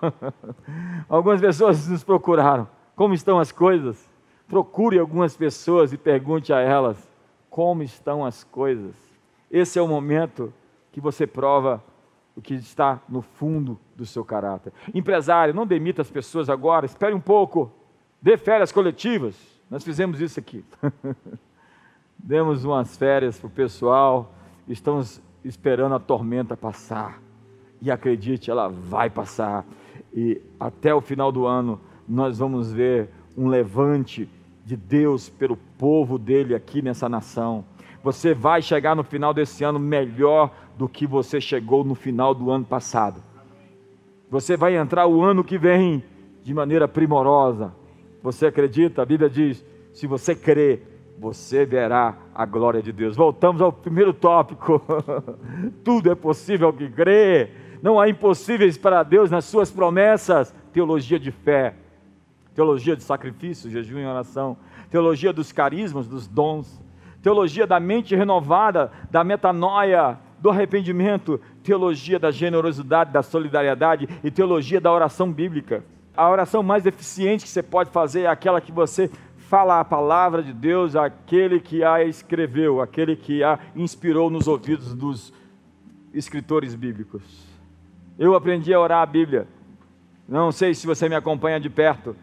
[1.09, 2.69] Algumas pessoas nos procuraram.
[2.95, 4.11] Como estão as coisas?
[4.47, 7.09] Procure algumas pessoas e pergunte a elas
[7.49, 8.95] como estão as coisas.
[9.51, 10.53] Esse é o momento
[10.91, 11.83] que você prova
[12.37, 14.73] o que está no fundo do seu caráter.
[14.95, 17.71] Empresário, não demita as pessoas agora, espere um pouco,
[18.21, 19.37] dê férias coletivas.
[19.71, 20.65] Nós fizemos isso aqui.
[22.19, 24.35] Demos umas férias para o pessoal,
[24.69, 27.22] estamos esperando a tormenta passar.
[27.83, 29.67] E acredite, ela vai passar.
[30.15, 34.29] E até o final do ano nós vamos ver um levante
[34.65, 37.65] de Deus pelo povo dele aqui nessa nação.
[38.05, 42.53] Você vai chegar no final desse ano melhor do que você chegou no final do
[42.53, 43.21] ano passado.
[44.31, 46.05] Você vai entrar o ano que vem
[46.45, 47.75] de maneira primorosa.
[48.23, 49.03] Você acredita?
[49.03, 50.81] A Bíblia diz: se você crê,
[51.19, 53.17] você verá a glória de Deus.
[53.17, 54.81] Voltamos ao primeiro tópico.
[55.85, 57.62] Tudo é possível que crê.
[57.83, 60.55] Não há impossíveis para Deus nas suas promessas.
[60.73, 61.75] Teologia de fé,
[62.55, 64.57] teologia de sacrifício, jejum e oração,
[64.89, 66.81] teologia dos carismas, dos dons,
[67.21, 74.81] teologia da mente renovada, da metanoia, do arrependimento, teologia da generosidade, da solidariedade e teologia
[74.81, 75.85] da oração bíblica.
[76.17, 80.43] A oração mais eficiente que você pode fazer é aquela que você fala a palavra
[80.43, 85.33] de Deus àquele que a escreveu, aquele que a inspirou nos ouvidos dos
[86.13, 87.23] escritores bíblicos.
[88.19, 89.47] Eu aprendi a orar a Bíblia.
[90.29, 92.15] Não sei se você me acompanha de perto,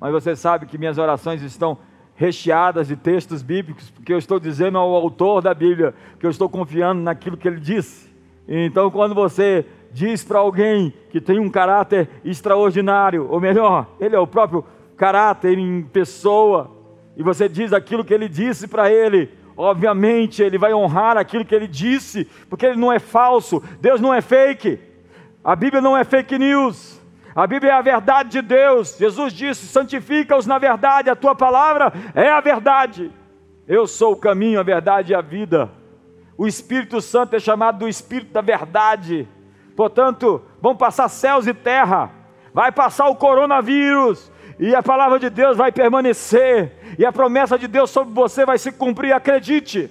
[0.00, 1.78] mas você sabe que minhas orações estão
[2.14, 6.48] recheadas de textos bíblicos, porque eu estou dizendo ao autor da Bíblia que eu estou
[6.48, 8.12] confiando naquilo que ele disse.
[8.46, 14.18] Então, quando você diz para alguém que tem um caráter extraordinário, ou melhor, ele é
[14.18, 14.64] o próprio
[14.96, 16.70] caráter em pessoa,
[17.16, 21.54] e você diz aquilo que ele disse para ele, obviamente ele vai honrar aquilo que
[21.54, 24.87] ele disse, porque ele não é falso, Deus não é fake,
[25.48, 27.00] a Bíblia não é fake news.
[27.34, 28.98] A Bíblia é a verdade de Deus.
[28.98, 33.10] Jesus disse: santifica-os na verdade, a tua palavra é a verdade.
[33.66, 35.70] Eu sou o caminho, a verdade e a vida.
[36.36, 39.26] O Espírito Santo é chamado do Espírito da verdade.
[39.74, 42.10] Portanto, vão passar céus e terra,
[42.52, 47.66] vai passar o coronavírus, e a palavra de Deus vai permanecer, e a promessa de
[47.66, 49.90] Deus sobre você vai se cumprir, acredite.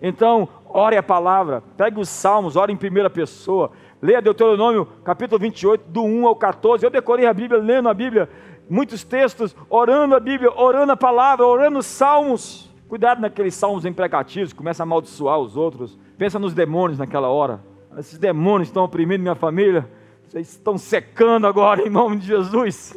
[0.00, 5.84] Então, ore a palavra, pegue os salmos, ore em primeira pessoa, Leia Deuteronômio capítulo 28,
[5.88, 6.84] do 1 ao 14.
[6.84, 8.28] Eu decorei a Bíblia, lendo a Bíblia,
[8.68, 12.70] muitos textos, orando a Bíblia, orando a palavra, orando os salmos.
[12.88, 15.98] Cuidado naqueles salmos imprecativos, começa a amaldiçoar os outros.
[16.16, 17.60] Pensa nos demônios naquela hora.
[17.98, 19.88] Esses demônios estão oprimindo minha família.
[20.24, 22.94] Vocês estão secando agora em nome de Jesus.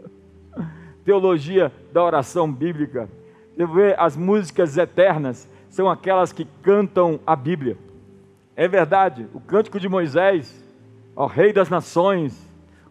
[1.04, 3.08] Teologia da oração bíblica.
[3.56, 7.76] Você vê as músicas eternas são aquelas que cantam a Bíblia.
[8.60, 10.62] É verdade, o cântico de Moisés,
[11.16, 12.38] ao Rei das Nações,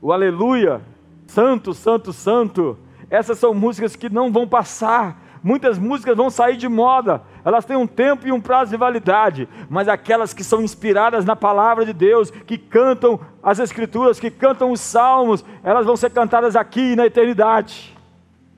[0.01, 0.81] o Aleluia,
[1.27, 2.75] Santo, Santo, Santo,
[3.07, 5.21] essas são músicas que não vão passar.
[5.43, 9.47] Muitas músicas vão sair de moda, elas têm um tempo e um prazo de validade,
[9.69, 14.71] mas aquelas que são inspiradas na palavra de Deus, que cantam as Escrituras, que cantam
[14.71, 17.95] os salmos, elas vão ser cantadas aqui na eternidade.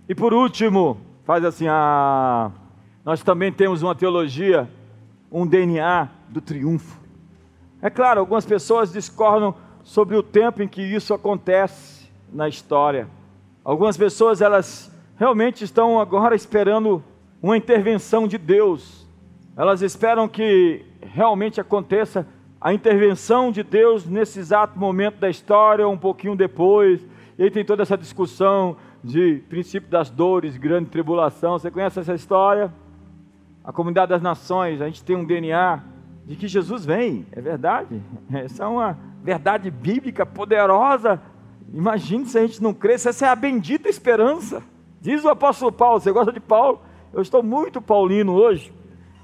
[0.07, 2.51] E por último, faz assim: ah,
[3.03, 4.69] nós também temos uma teologia,
[5.29, 7.00] um DNA do triunfo.
[7.81, 13.07] É claro, algumas pessoas discordam sobre o tempo em que isso acontece na história.
[13.63, 17.03] Algumas pessoas elas realmente estão agora esperando
[17.41, 19.07] uma intervenção de Deus.
[19.57, 22.27] Elas esperam que realmente aconteça
[22.59, 27.03] a intervenção de Deus nesse exato momento da história, um pouquinho depois.
[27.35, 31.57] E aí tem toda essa discussão de princípio das dores, grande tribulação.
[31.57, 32.71] Você conhece essa história?
[33.63, 35.83] A comunidade das nações, a gente tem um DNA
[36.31, 38.01] de que Jesus vem, é verdade.
[38.31, 41.21] Essa é uma verdade bíblica poderosa.
[41.73, 44.63] Imagine se a gente não cresce, essa é a bendita esperança.
[45.01, 46.79] Diz o apóstolo Paulo, você gosta de Paulo?
[47.11, 48.73] Eu estou muito paulino hoje.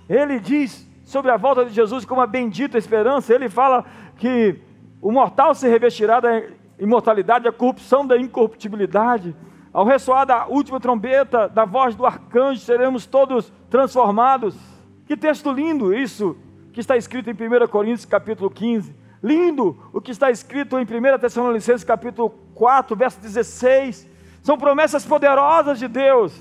[0.09, 3.33] Ele diz sobre a volta de Jesus como a bendita esperança.
[3.33, 3.85] Ele fala
[4.17, 4.59] que
[5.01, 6.43] O mortal se revestirá da
[6.77, 9.33] imortalidade, a corrupção da incorruptibilidade.
[9.71, 14.57] Ao ressoar da última trombeta, da voz do arcanjo, seremos todos transformados.
[15.05, 16.35] Que texto lindo isso
[16.77, 18.93] que está escrito em 1 Coríntios capítulo 15.
[19.23, 24.07] Lindo o que está escrito em 1 Tessalonicenses capítulo 4, verso 16.
[24.43, 26.39] São promessas poderosas de Deus.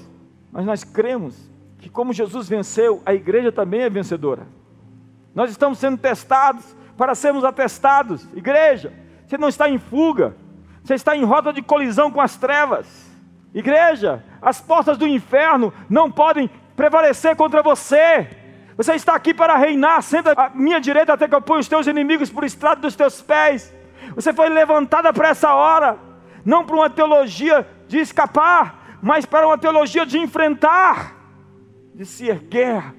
[0.53, 4.47] Mas nós cremos que como Jesus venceu, a igreja também é vencedora.
[5.35, 8.29] Nós estamos sendo testados para sermos atestados.
[8.35, 8.93] Igreja,
[9.27, 10.37] você não está em fuga,
[10.85, 12.87] você está em rota de colisão com as trevas.
[13.55, 18.29] Igreja, as portas do inferno não podem prevalecer contra você.
[18.77, 21.87] Você está aqui para reinar, senta à minha direita até que eu ponha os teus
[21.87, 23.75] inimigos por estrado dos teus pés.
[24.15, 25.99] Você foi levantada para essa hora,
[26.45, 31.15] não para uma teologia de escapar, mas para uma teologia de enfrentar,
[31.95, 32.95] de se erguer,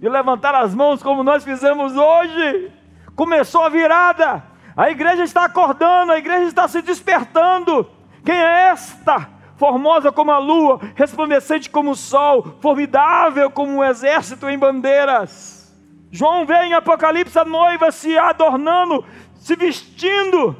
[0.00, 2.72] de levantar as mãos como nós fizemos hoje.
[3.14, 4.42] Começou a virada,
[4.76, 7.88] a igreja está acordando, a igreja está se despertando.
[8.24, 9.28] Quem é esta?
[9.60, 15.70] Formosa como a lua, resplandecente como o sol, formidável como um exército em bandeiras.
[16.10, 20.56] João vê em Apocalipse a noiva se adornando, se vestindo.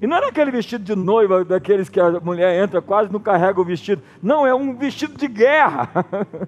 [0.00, 3.60] E não era aquele vestido de noiva, daqueles que a mulher entra, quase não carrega
[3.60, 4.02] o vestido.
[4.22, 5.90] Não, é um vestido de guerra.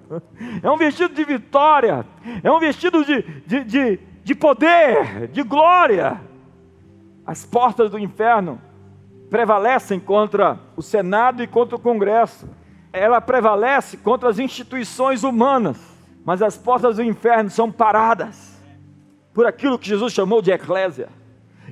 [0.63, 2.03] é um vestido de vitória.
[2.41, 6.19] É um vestido de, de, de, de poder, de glória.
[7.27, 8.59] As portas do inferno
[9.31, 12.49] prevalecem contra o Senado e contra o Congresso.
[12.91, 15.79] Ela prevalece contra as instituições humanas,
[16.25, 18.61] mas as portas do inferno são paradas
[19.33, 21.07] por aquilo que Jesus chamou de eclésia.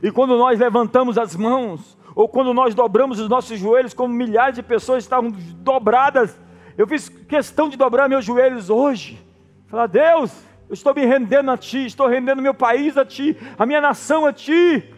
[0.01, 4.55] E quando nós levantamos as mãos, ou quando nós dobramos os nossos joelhos, como milhares
[4.55, 6.39] de pessoas estavam dobradas,
[6.77, 9.21] eu fiz questão de dobrar meus joelhos hoje.
[9.67, 10.31] Falar, Deus,
[10.69, 14.25] eu estou me rendendo a Ti, estou rendendo meu país a Ti, a minha nação
[14.25, 14.95] a Ti.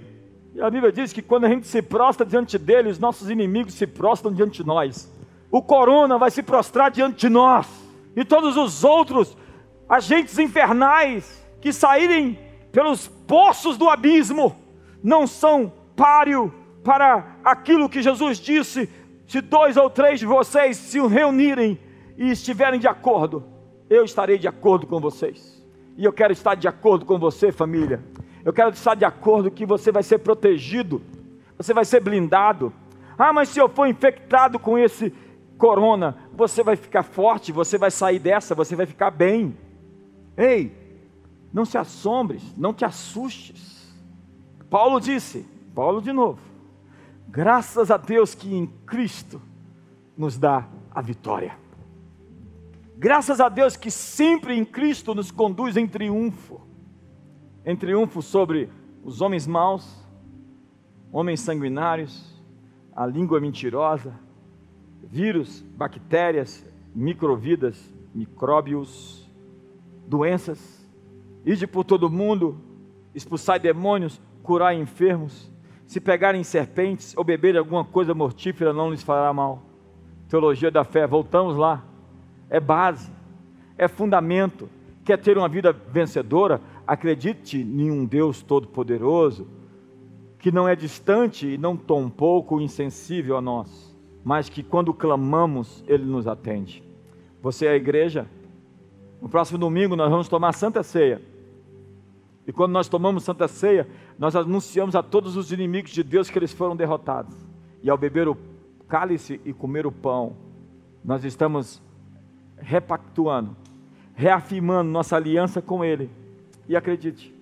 [0.54, 3.74] E a Bíblia diz que quando a gente se prostra diante dele, os nossos inimigos
[3.74, 5.12] se prostram diante de nós.
[5.50, 7.68] O corona vai se prostrar diante de nós.
[8.16, 9.38] E todos os outros
[9.88, 12.38] agentes infernais que saírem
[12.72, 14.56] pelos poços do abismo
[15.04, 18.90] não são páreo para aquilo que Jesus disse:
[19.28, 21.80] se dois ou três de vocês se reunirem
[22.18, 23.46] e estiverem de acordo,
[23.90, 25.62] eu estarei de acordo com vocês.
[25.98, 28.04] E eu quero estar de acordo com você, família.
[28.44, 31.02] Eu quero estar de acordo que você vai ser protegido,
[31.58, 32.74] você vai ser blindado.
[33.18, 35.14] Ah, mas se eu for infectado com esse
[35.58, 39.56] corona, você vai ficar forte, você vai sair dessa, você vai ficar bem.
[40.36, 40.76] Ei,
[41.54, 43.96] não se assombres, não te assustes.
[44.70, 46.40] Paulo disse, Paulo de novo,
[47.28, 49.40] graças a Deus que em Cristo
[50.18, 51.56] nos dá a vitória.
[52.98, 56.71] Graças a Deus que sempre em Cristo nos conduz em triunfo
[57.66, 58.70] em triunfo sobre
[59.04, 60.06] os homens maus,
[61.12, 62.42] homens sanguinários,
[62.96, 64.14] a língua mentirosa,
[65.04, 69.30] vírus, bactérias, microvidas, micróbios,
[70.08, 70.88] doenças,
[71.46, 72.60] ide por todo mundo,
[73.14, 75.52] expulsar demônios, curar enfermos,
[75.86, 79.64] se pegarem serpentes ou beberem alguma coisa mortífera não lhes fará mal.
[80.30, 81.84] Teologia da fé, voltamos lá.
[82.50, 83.12] É base,
[83.78, 84.70] é fundamento.
[85.04, 86.62] Quer ter uma vida vencedora?
[86.92, 89.48] Acredite em um Deus todo-poderoso,
[90.38, 95.86] que não é distante e não tão pouco insensível a nós, mas que quando clamamos,
[95.88, 96.84] Ele nos atende.
[97.42, 98.28] Você é a igreja?
[99.22, 101.22] No próximo domingo nós vamos tomar Santa Ceia.
[102.46, 103.88] E quando nós tomamos Santa Ceia,
[104.20, 107.38] nós anunciamos a todos os inimigos de Deus que eles foram derrotados.
[107.82, 108.38] E ao beber o
[108.90, 110.36] cálice e comer o pão,
[111.06, 111.82] nós estamos
[112.58, 113.56] repactuando,
[114.14, 116.20] reafirmando nossa aliança com Ele
[116.72, 117.36] e acredite,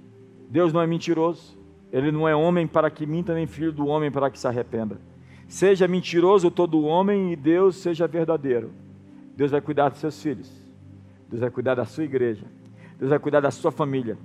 [0.50, 1.56] Deus não é mentiroso,
[1.94, 5.00] Ele não é homem para que minta, nem filho do homem para que se arrependa.
[5.48, 8.72] Seja mentiroso todo homem e Deus seja verdadeiro.
[9.38, 10.52] Deus vai cuidar dos seus filhos,
[11.30, 12.44] Deus vai cuidar da sua igreja,
[12.98, 14.18] Deus vai cuidar da sua família,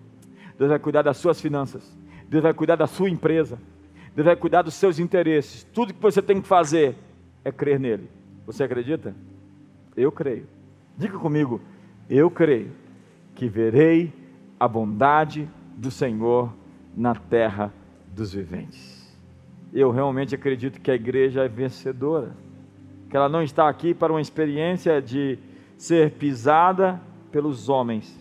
[0.58, 1.94] Deus vai cuidar das suas finanças,
[2.26, 3.58] Deus vai cuidar da sua empresa,
[4.16, 5.64] Deus vai cuidar dos seus interesses.
[5.64, 6.96] Tudo que você tem que fazer
[7.44, 8.08] é crer nele.
[8.46, 9.14] Você acredita?
[9.94, 10.46] Eu creio.
[10.96, 11.60] Diga comigo,
[12.08, 12.70] eu creio
[13.34, 14.23] que verei
[14.64, 15.46] a bondade
[15.76, 16.50] do Senhor
[16.96, 17.70] na terra
[18.14, 19.14] dos viventes.
[19.74, 22.32] Eu realmente acredito que a igreja é vencedora,
[23.10, 25.38] que ela não está aqui para uma experiência de
[25.76, 26.98] ser pisada
[27.30, 28.18] pelos homens.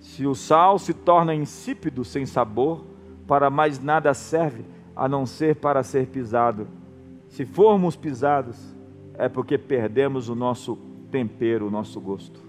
[0.00, 2.84] Se o sal se torna insípido, sem sabor,
[3.24, 4.64] para mais nada serve
[4.96, 6.66] a não ser para ser pisado.
[7.28, 8.74] Se formos pisados,
[9.14, 10.76] é porque perdemos o nosso
[11.12, 12.40] tempero, o nosso gosto.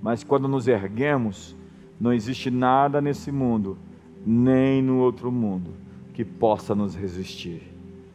[0.00, 1.54] Mas quando nos erguemos,
[2.00, 3.76] não existe nada nesse mundo,
[4.24, 5.70] nem no outro mundo,
[6.14, 7.62] que possa nos resistir.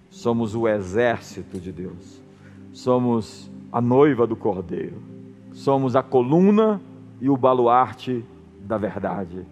[0.10, 2.22] Somos o exército de Deus,
[2.72, 5.02] somos a noiva do Cordeiro,
[5.52, 6.82] somos a coluna
[7.20, 8.24] e o baluarte
[8.62, 9.46] da verdade,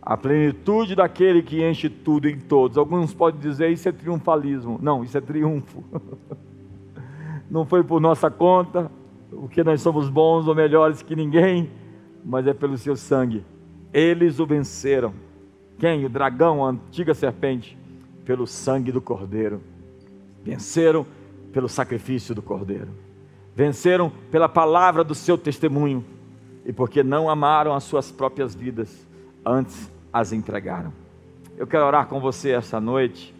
[0.00, 2.76] a plenitude daquele que enche tudo em todos.
[2.76, 5.82] Alguns podem dizer isso é triunfalismo, não, isso é triunfo.
[7.48, 8.90] Não foi por nossa conta,
[9.30, 11.68] porque nós somos bons ou melhores que ninguém,
[12.24, 13.44] mas é pelo seu sangue.
[13.92, 15.12] Eles o venceram.
[15.78, 16.04] Quem?
[16.04, 17.76] O dragão, a antiga serpente,
[18.24, 19.60] pelo sangue do Cordeiro.
[20.44, 21.06] Venceram
[21.52, 22.88] pelo sacrifício do Cordeiro.
[23.54, 26.04] Venceram pela palavra do seu testemunho
[26.64, 29.06] e porque não amaram as suas próprias vidas,
[29.44, 30.92] antes as entregaram.
[31.56, 33.34] Eu quero orar com você essa noite.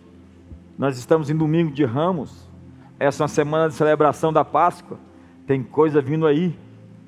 [0.76, 2.48] Nós estamos em domingo de ramos,
[2.98, 4.98] essa é uma semana de celebração da Páscoa.
[5.46, 6.56] Tem coisa vindo aí,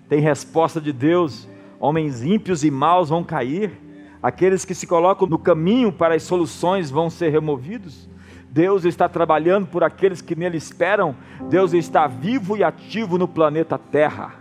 [0.08, 1.48] tem resposta de Deus.
[1.84, 3.78] Homens ímpios e maus vão cair,
[4.22, 8.08] aqueles que se colocam no caminho para as soluções vão ser removidos.
[8.50, 11.14] Deus está trabalhando por aqueles que nele esperam.
[11.50, 14.32] Deus está vivo e ativo no planeta Terra.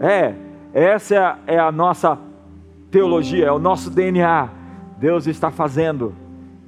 [0.00, 0.36] É,
[0.72, 2.16] essa é a nossa
[2.92, 4.48] teologia, é o nosso DNA.
[5.00, 6.14] Deus está fazendo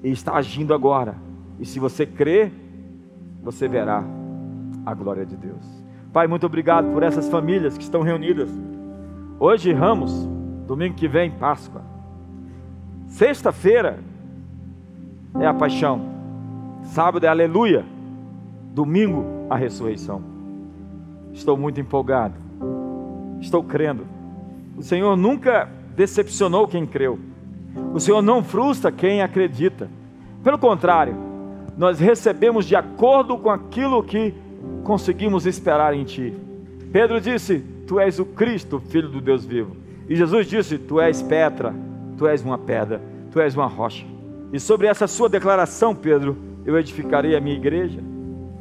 [0.03, 1.15] e está agindo agora.
[1.61, 2.51] E se você crê,
[3.45, 4.03] você verá
[4.85, 5.65] a glória de Deus.
[6.13, 8.51] Pai, muito obrigado por essas famílias que estão reunidas.
[9.41, 10.29] Hoje, Ramos,
[10.67, 11.81] domingo que vem, Páscoa.
[13.07, 13.99] Sexta-feira
[15.41, 16.03] é a paixão.
[16.83, 17.85] Sábado é aleluia.
[18.75, 20.23] Domingo, a ressurreição.
[21.33, 22.35] Estou muito empolgado
[23.41, 24.07] Estou crendo.
[24.77, 27.19] O Senhor nunca decepcionou quem creu.
[27.95, 29.89] O Senhor não frustra quem acredita.
[30.45, 31.17] Pelo contrário,
[31.77, 34.35] nós recebemos de acordo com aquilo que
[34.85, 36.35] conseguimos esperar em Ti.
[36.93, 39.77] Pedro disse: Tu és o Cristo, Filho do Deus vivo.
[40.09, 41.75] E Jesus disse: Tu és Petra,
[42.17, 44.07] Tu és uma pedra, Tu és uma rocha.
[44.53, 47.99] E sobre essa sua declaração, Pedro, eu edificarei a minha igreja.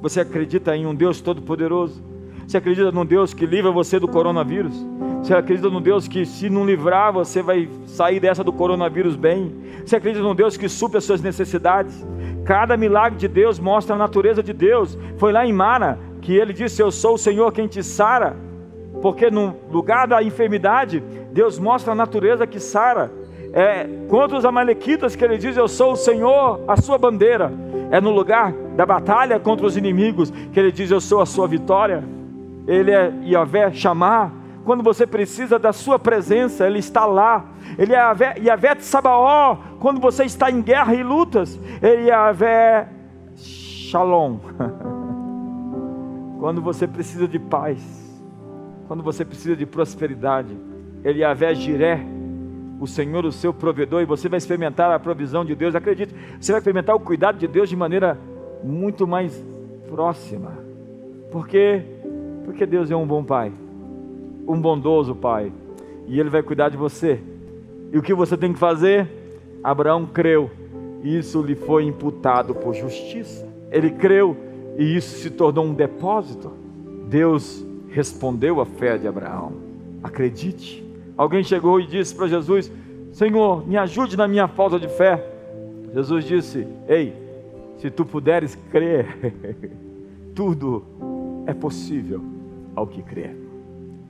[0.02, 2.04] Você acredita em um Deus todo-poderoso?
[2.48, 4.74] Você acredita num Deus que livra você do coronavírus?
[5.22, 9.54] Você acredita num Deus que, se não livrar, você vai sair dessa do coronavírus bem?
[9.86, 12.04] Você acredita num Deus que supre as suas necessidades?
[12.46, 14.98] Cada milagre de Deus mostra a natureza de Deus.
[15.18, 18.49] Foi lá em Mara que ele disse: Eu sou o Senhor quem te sara.
[19.02, 21.00] Porque no lugar da enfermidade,
[21.32, 23.12] Deus mostra a natureza que sara.
[23.52, 27.52] É contra os amalequitas que ele diz: Eu sou o Senhor, a sua bandeira.
[27.92, 31.48] É no lugar da batalha contra os inimigos que ele diz: Eu sou a sua
[31.48, 32.04] vitória.
[32.68, 34.32] Ele é Yahvé chamar.
[34.64, 37.46] Quando você precisa da sua presença, Ele está lá.
[37.76, 38.00] Ele é
[38.38, 39.58] Yahvé Sabaó.
[39.80, 42.88] Quando você está em guerra e lutas, Ele é Yahvé
[43.36, 44.38] Shalom.
[46.40, 47.99] Quando você precisa de paz,
[48.90, 50.58] quando você precisa de prosperidade,
[51.04, 52.04] Ele é Jiré,
[52.80, 55.76] o Senhor, o seu provedor, e você vai experimentar a provisão de Deus.
[55.76, 58.18] Acredite, você vai experimentar o cuidado de Deus de maneira
[58.64, 59.46] muito mais
[59.88, 60.58] próxima,
[61.32, 61.84] porque
[62.46, 63.52] porque Deus é um bom pai,
[64.48, 65.54] um bondoso pai,
[66.08, 67.22] e Ele vai cuidar de você.
[67.94, 69.08] E o que você tem que fazer?
[69.64, 70.50] Abraão creu,
[71.04, 73.48] e isso lhe foi imputado por justiça.
[73.72, 74.36] Ele creu,
[74.80, 76.52] e isso se tornou um depósito.
[77.08, 79.54] Deus respondeu à fé de Abraão.
[80.04, 80.86] Acredite.
[81.18, 82.72] Alguém chegou e disse para Jesus:
[83.12, 85.24] Senhor, me ajude na minha falta de fé.
[85.94, 87.14] Jesus disse: Ei,
[87.78, 89.34] se tu puderes crer,
[90.36, 90.84] tudo
[91.46, 92.22] é possível
[92.76, 93.32] ao que crê.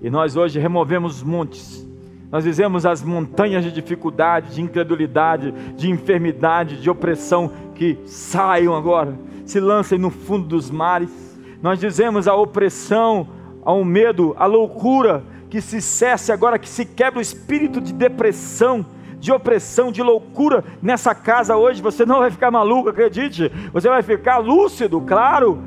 [0.01, 1.87] E nós hoje removemos montes,
[2.31, 9.17] nós dizemos as montanhas de dificuldade, de incredulidade, de enfermidade, de opressão que saiam agora,
[9.45, 11.39] se lancem no fundo dos mares.
[11.61, 13.27] Nós dizemos a opressão,
[13.69, 18.83] ao medo, a loucura que se cesse agora, que se quebra o espírito de depressão,
[19.19, 21.79] de opressão, de loucura nessa casa hoje.
[21.79, 23.51] Você não vai ficar maluco, acredite.
[23.71, 25.61] Você vai ficar lúcido, claro,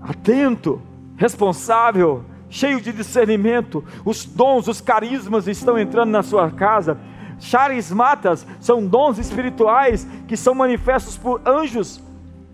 [0.00, 0.80] atento,
[1.16, 6.96] responsável, cheio de discernimento, os dons, os carismas estão entrando na sua casa.
[7.40, 12.00] Charismatas são dons espirituais que são manifestos por anjos.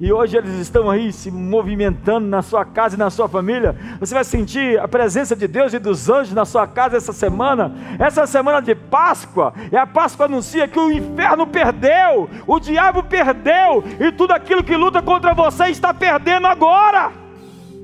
[0.01, 3.77] E hoje eles estão aí se movimentando na sua casa e na sua família.
[4.01, 7.73] Você vai sentir a presença de Deus e dos anjos na sua casa essa semana.
[7.97, 9.55] Essa semana de Páscoa.
[9.71, 14.77] E a Páscoa anuncia que o inferno perdeu, o diabo perdeu, e tudo aquilo que
[14.77, 17.13] luta contra você está perdendo agora.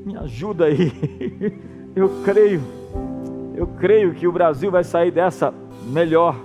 [0.04, 0.92] Me ajuda aí.
[1.94, 2.62] Eu creio,
[3.56, 5.52] eu creio que o Brasil vai sair dessa
[5.82, 6.36] melhor,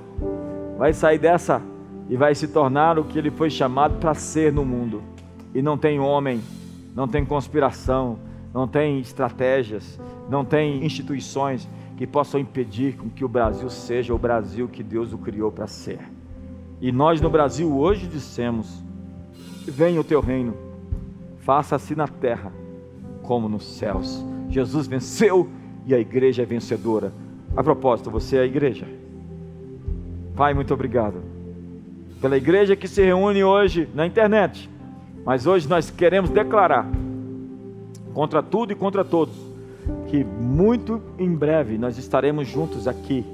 [0.76, 1.62] vai sair dessa
[2.10, 5.04] e vai se tornar o que ele foi chamado para ser no mundo.
[5.56, 6.42] E não tem homem,
[6.94, 8.20] não tem conspiração,
[8.54, 9.98] não tem estratégias,
[10.30, 15.18] não tem instituições que possam impedir que o Brasil seja o Brasil que Deus o
[15.18, 16.00] criou para ser.
[16.82, 18.84] E nós no Brasil hoje dissemos:
[19.66, 20.54] venha o teu reino,
[21.40, 22.52] faça-se na terra
[23.24, 24.24] como nos céus.
[24.50, 25.50] Jesus venceu
[25.86, 27.14] e a igreja é vencedora.
[27.56, 28.86] A propósito, você é a igreja.
[30.36, 31.24] Pai, muito obrigado
[32.22, 34.70] pela igreja que se reúne hoje na internet.
[35.26, 36.88] Mas hoje nós queremos declarar
[38.14, 39.36] contra tudo e contra todos
[40.08, 43.26] que muito em breve nós estaremos juntos aqui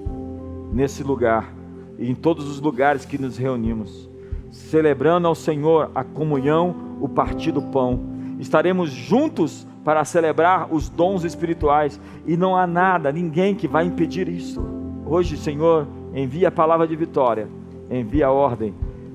[0.72, 1.54] nesse lugar
[2.00, 4.10] e em todos os lugares que nos reunimos,
[4.50, 8.00] celebrando ao Senhor a comunhão, o partir do pão.
[8.40, 14.28] Estaremos juntos para celebrar os dons espirituais e não há nada, ninguém que vai impedir
[14.28, 14.64] isso.
[15.06, 17.48] Hoje, Senhor, envia a palavra de vitória,
[17.90, 18.74] envia a ordem,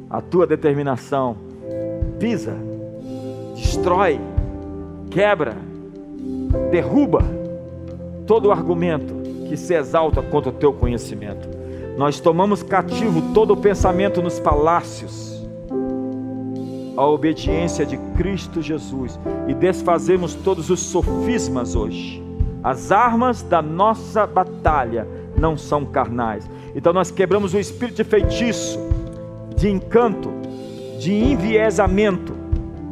[0.08, 1.36] a tua determinação.
[2.18, 2.54] Pisa,
[3.54, 4.20] destrói,
[5.10, 5.56] quebra,
[6.70, 7.22] derruba
[8.26, 9.14] todo argumento
[9.48, 11.48] que se exalta contra o teu conhecimento.
[11.96, 15.36] Nós tomamos cativo todo o pensamento nos palácios
[16.96, 22.22] a obediência de Cristo Jesus e desfazemos todos os sofismas hoje.
[22.64, 25.06] As armas da nossa batalha
[25.36, 26.48] não são carnais.
[26.74, 28.78] Então nós quebramos o espírito de feitiço,
[29.54, 30.30] de encanto,
[30.98, 32.34] de enviesamento,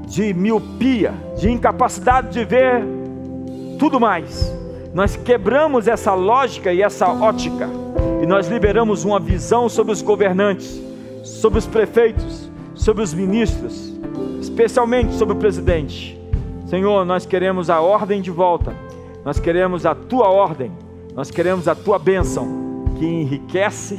[0.06, 2.82] de miopia, de incapacidade de ver
[3.78, 4.52] tudo mais.
[4.92, 7.68] Nós quebramos essa lógica e essa ótica
[8.22, 10.80] e nós liberamos uma visão sobre os governantes,
[11.22, 13.92] sobre os prefeitos, sobre os ministros,
[14.40, 16.18] especialmente sobre o presidente.
[16.66, 18.74] Senhor, nós queremos a ordem de volta,
[19.24, 20.72] nós queremos a tua ordem,
[21.14, 23.98] nós queremos a tua bênção, que enriquece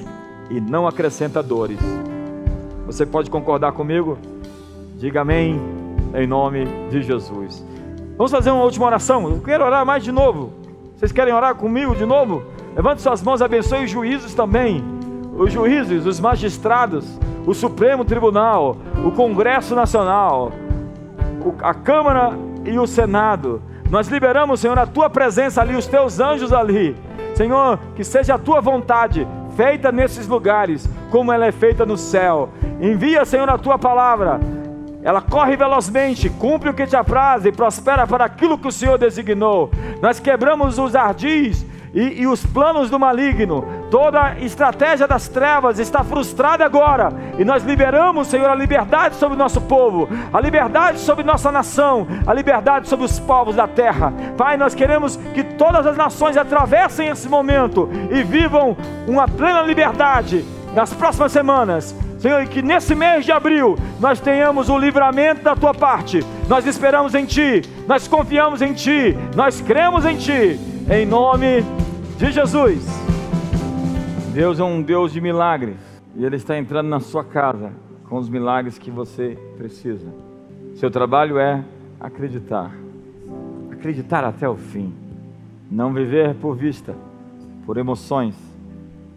[0.49, 1.79] e não acrescenta dores.
[2.85, 4.17] Você pode concordar comigo?
[4.97, 5.59] Diga amém,
[6.13, 7.65] em nome de Jesus.
[8.15, 9.27] Vamos fazer uma última oração.
[9.29, 10.53] Eu quero orar mais de novo.
[10.95, 12.43] Vocês querem orar comigo de novo?
[12.75, 14.83] Levante suas mãos, abençoe os juízes também.
[15.35, 17.05] Os juízes, os magistrados,
[17.45, 20.51] o Supremo Tribunal, o Congresso Nacional,
[21.61, 23.61] a Câmara e o Senado.
[23.89, 26.95] Nós liberamos, Senhor, a tua presença ali, os teus anjos ali.
[27.33, 32.49] Senhor, que seja a tua vontade feita nesses lugares, como ela é feita no céu.
[32.79, 34.39] Envia, Senhor, a tua palavra.
[35.01, 38.97] Ela corre velozmente, cumpre o que te apraz e prospera para aquilo que o Senhor
[38.97, 39.69] designou.
[40.01, 45.79] Nós quebramos os ardis e, e, os planos do maligno, toda a estratégia das trevas
[45.79, 50.99] está frustrada agora, e nós liberamos, Senhor, a liberdade sobre o nosso povo, a liberdade
[50.99, 54.13] sobre nossa nação, a liberdade sobre os povos da terra.
[54.37, 58.75] Pai, nós queremos que todas as nações atravessem esse momento e vivam
[59.07, 60.43] uma plena liberdade
[60.73, 61.95] nas próximas semanas.
[62.19, 66.25] Senhor, e que nesse mês de abril nós tenhamos o livramento da tua parte.
[66.49, 71.63] Nós esperamos em Ti, nós confiamos em Ti, nós cremos em Ti, em nome
[72.17, 72.85] de Jesus.
[74.33, 75.77] Deus é um Deus de milagres
[76.15, 77.73] e Ele está entrando na sua casa
[78.07, 80.07] com os milagres que você precisa.
[80.75, 81.63] Seu trabalho é
[81.99, 82.71] acreditar,
[83.71, 84.93] acreditar até o fim,
[85.69, 86.95] não viver por vista,
[87.65, 88.35] por emoções,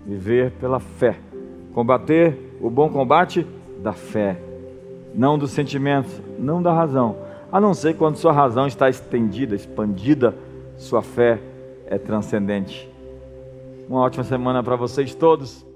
[0.05, 1.19] viver pela fé,
[1.73, 3.47] combater o bom combate
[3.81, 4.41] da fé,
[5.15, 7.17] não dos sentimentos, não da razão,
[7.53, 10.35] a não ser quando sua razão está estendida, expandida,
[10.77, 11.41] sua fé
[11.91, 12.89] é transcendente.
[13.89, 15.67] Uma ótima semana para vocês todos.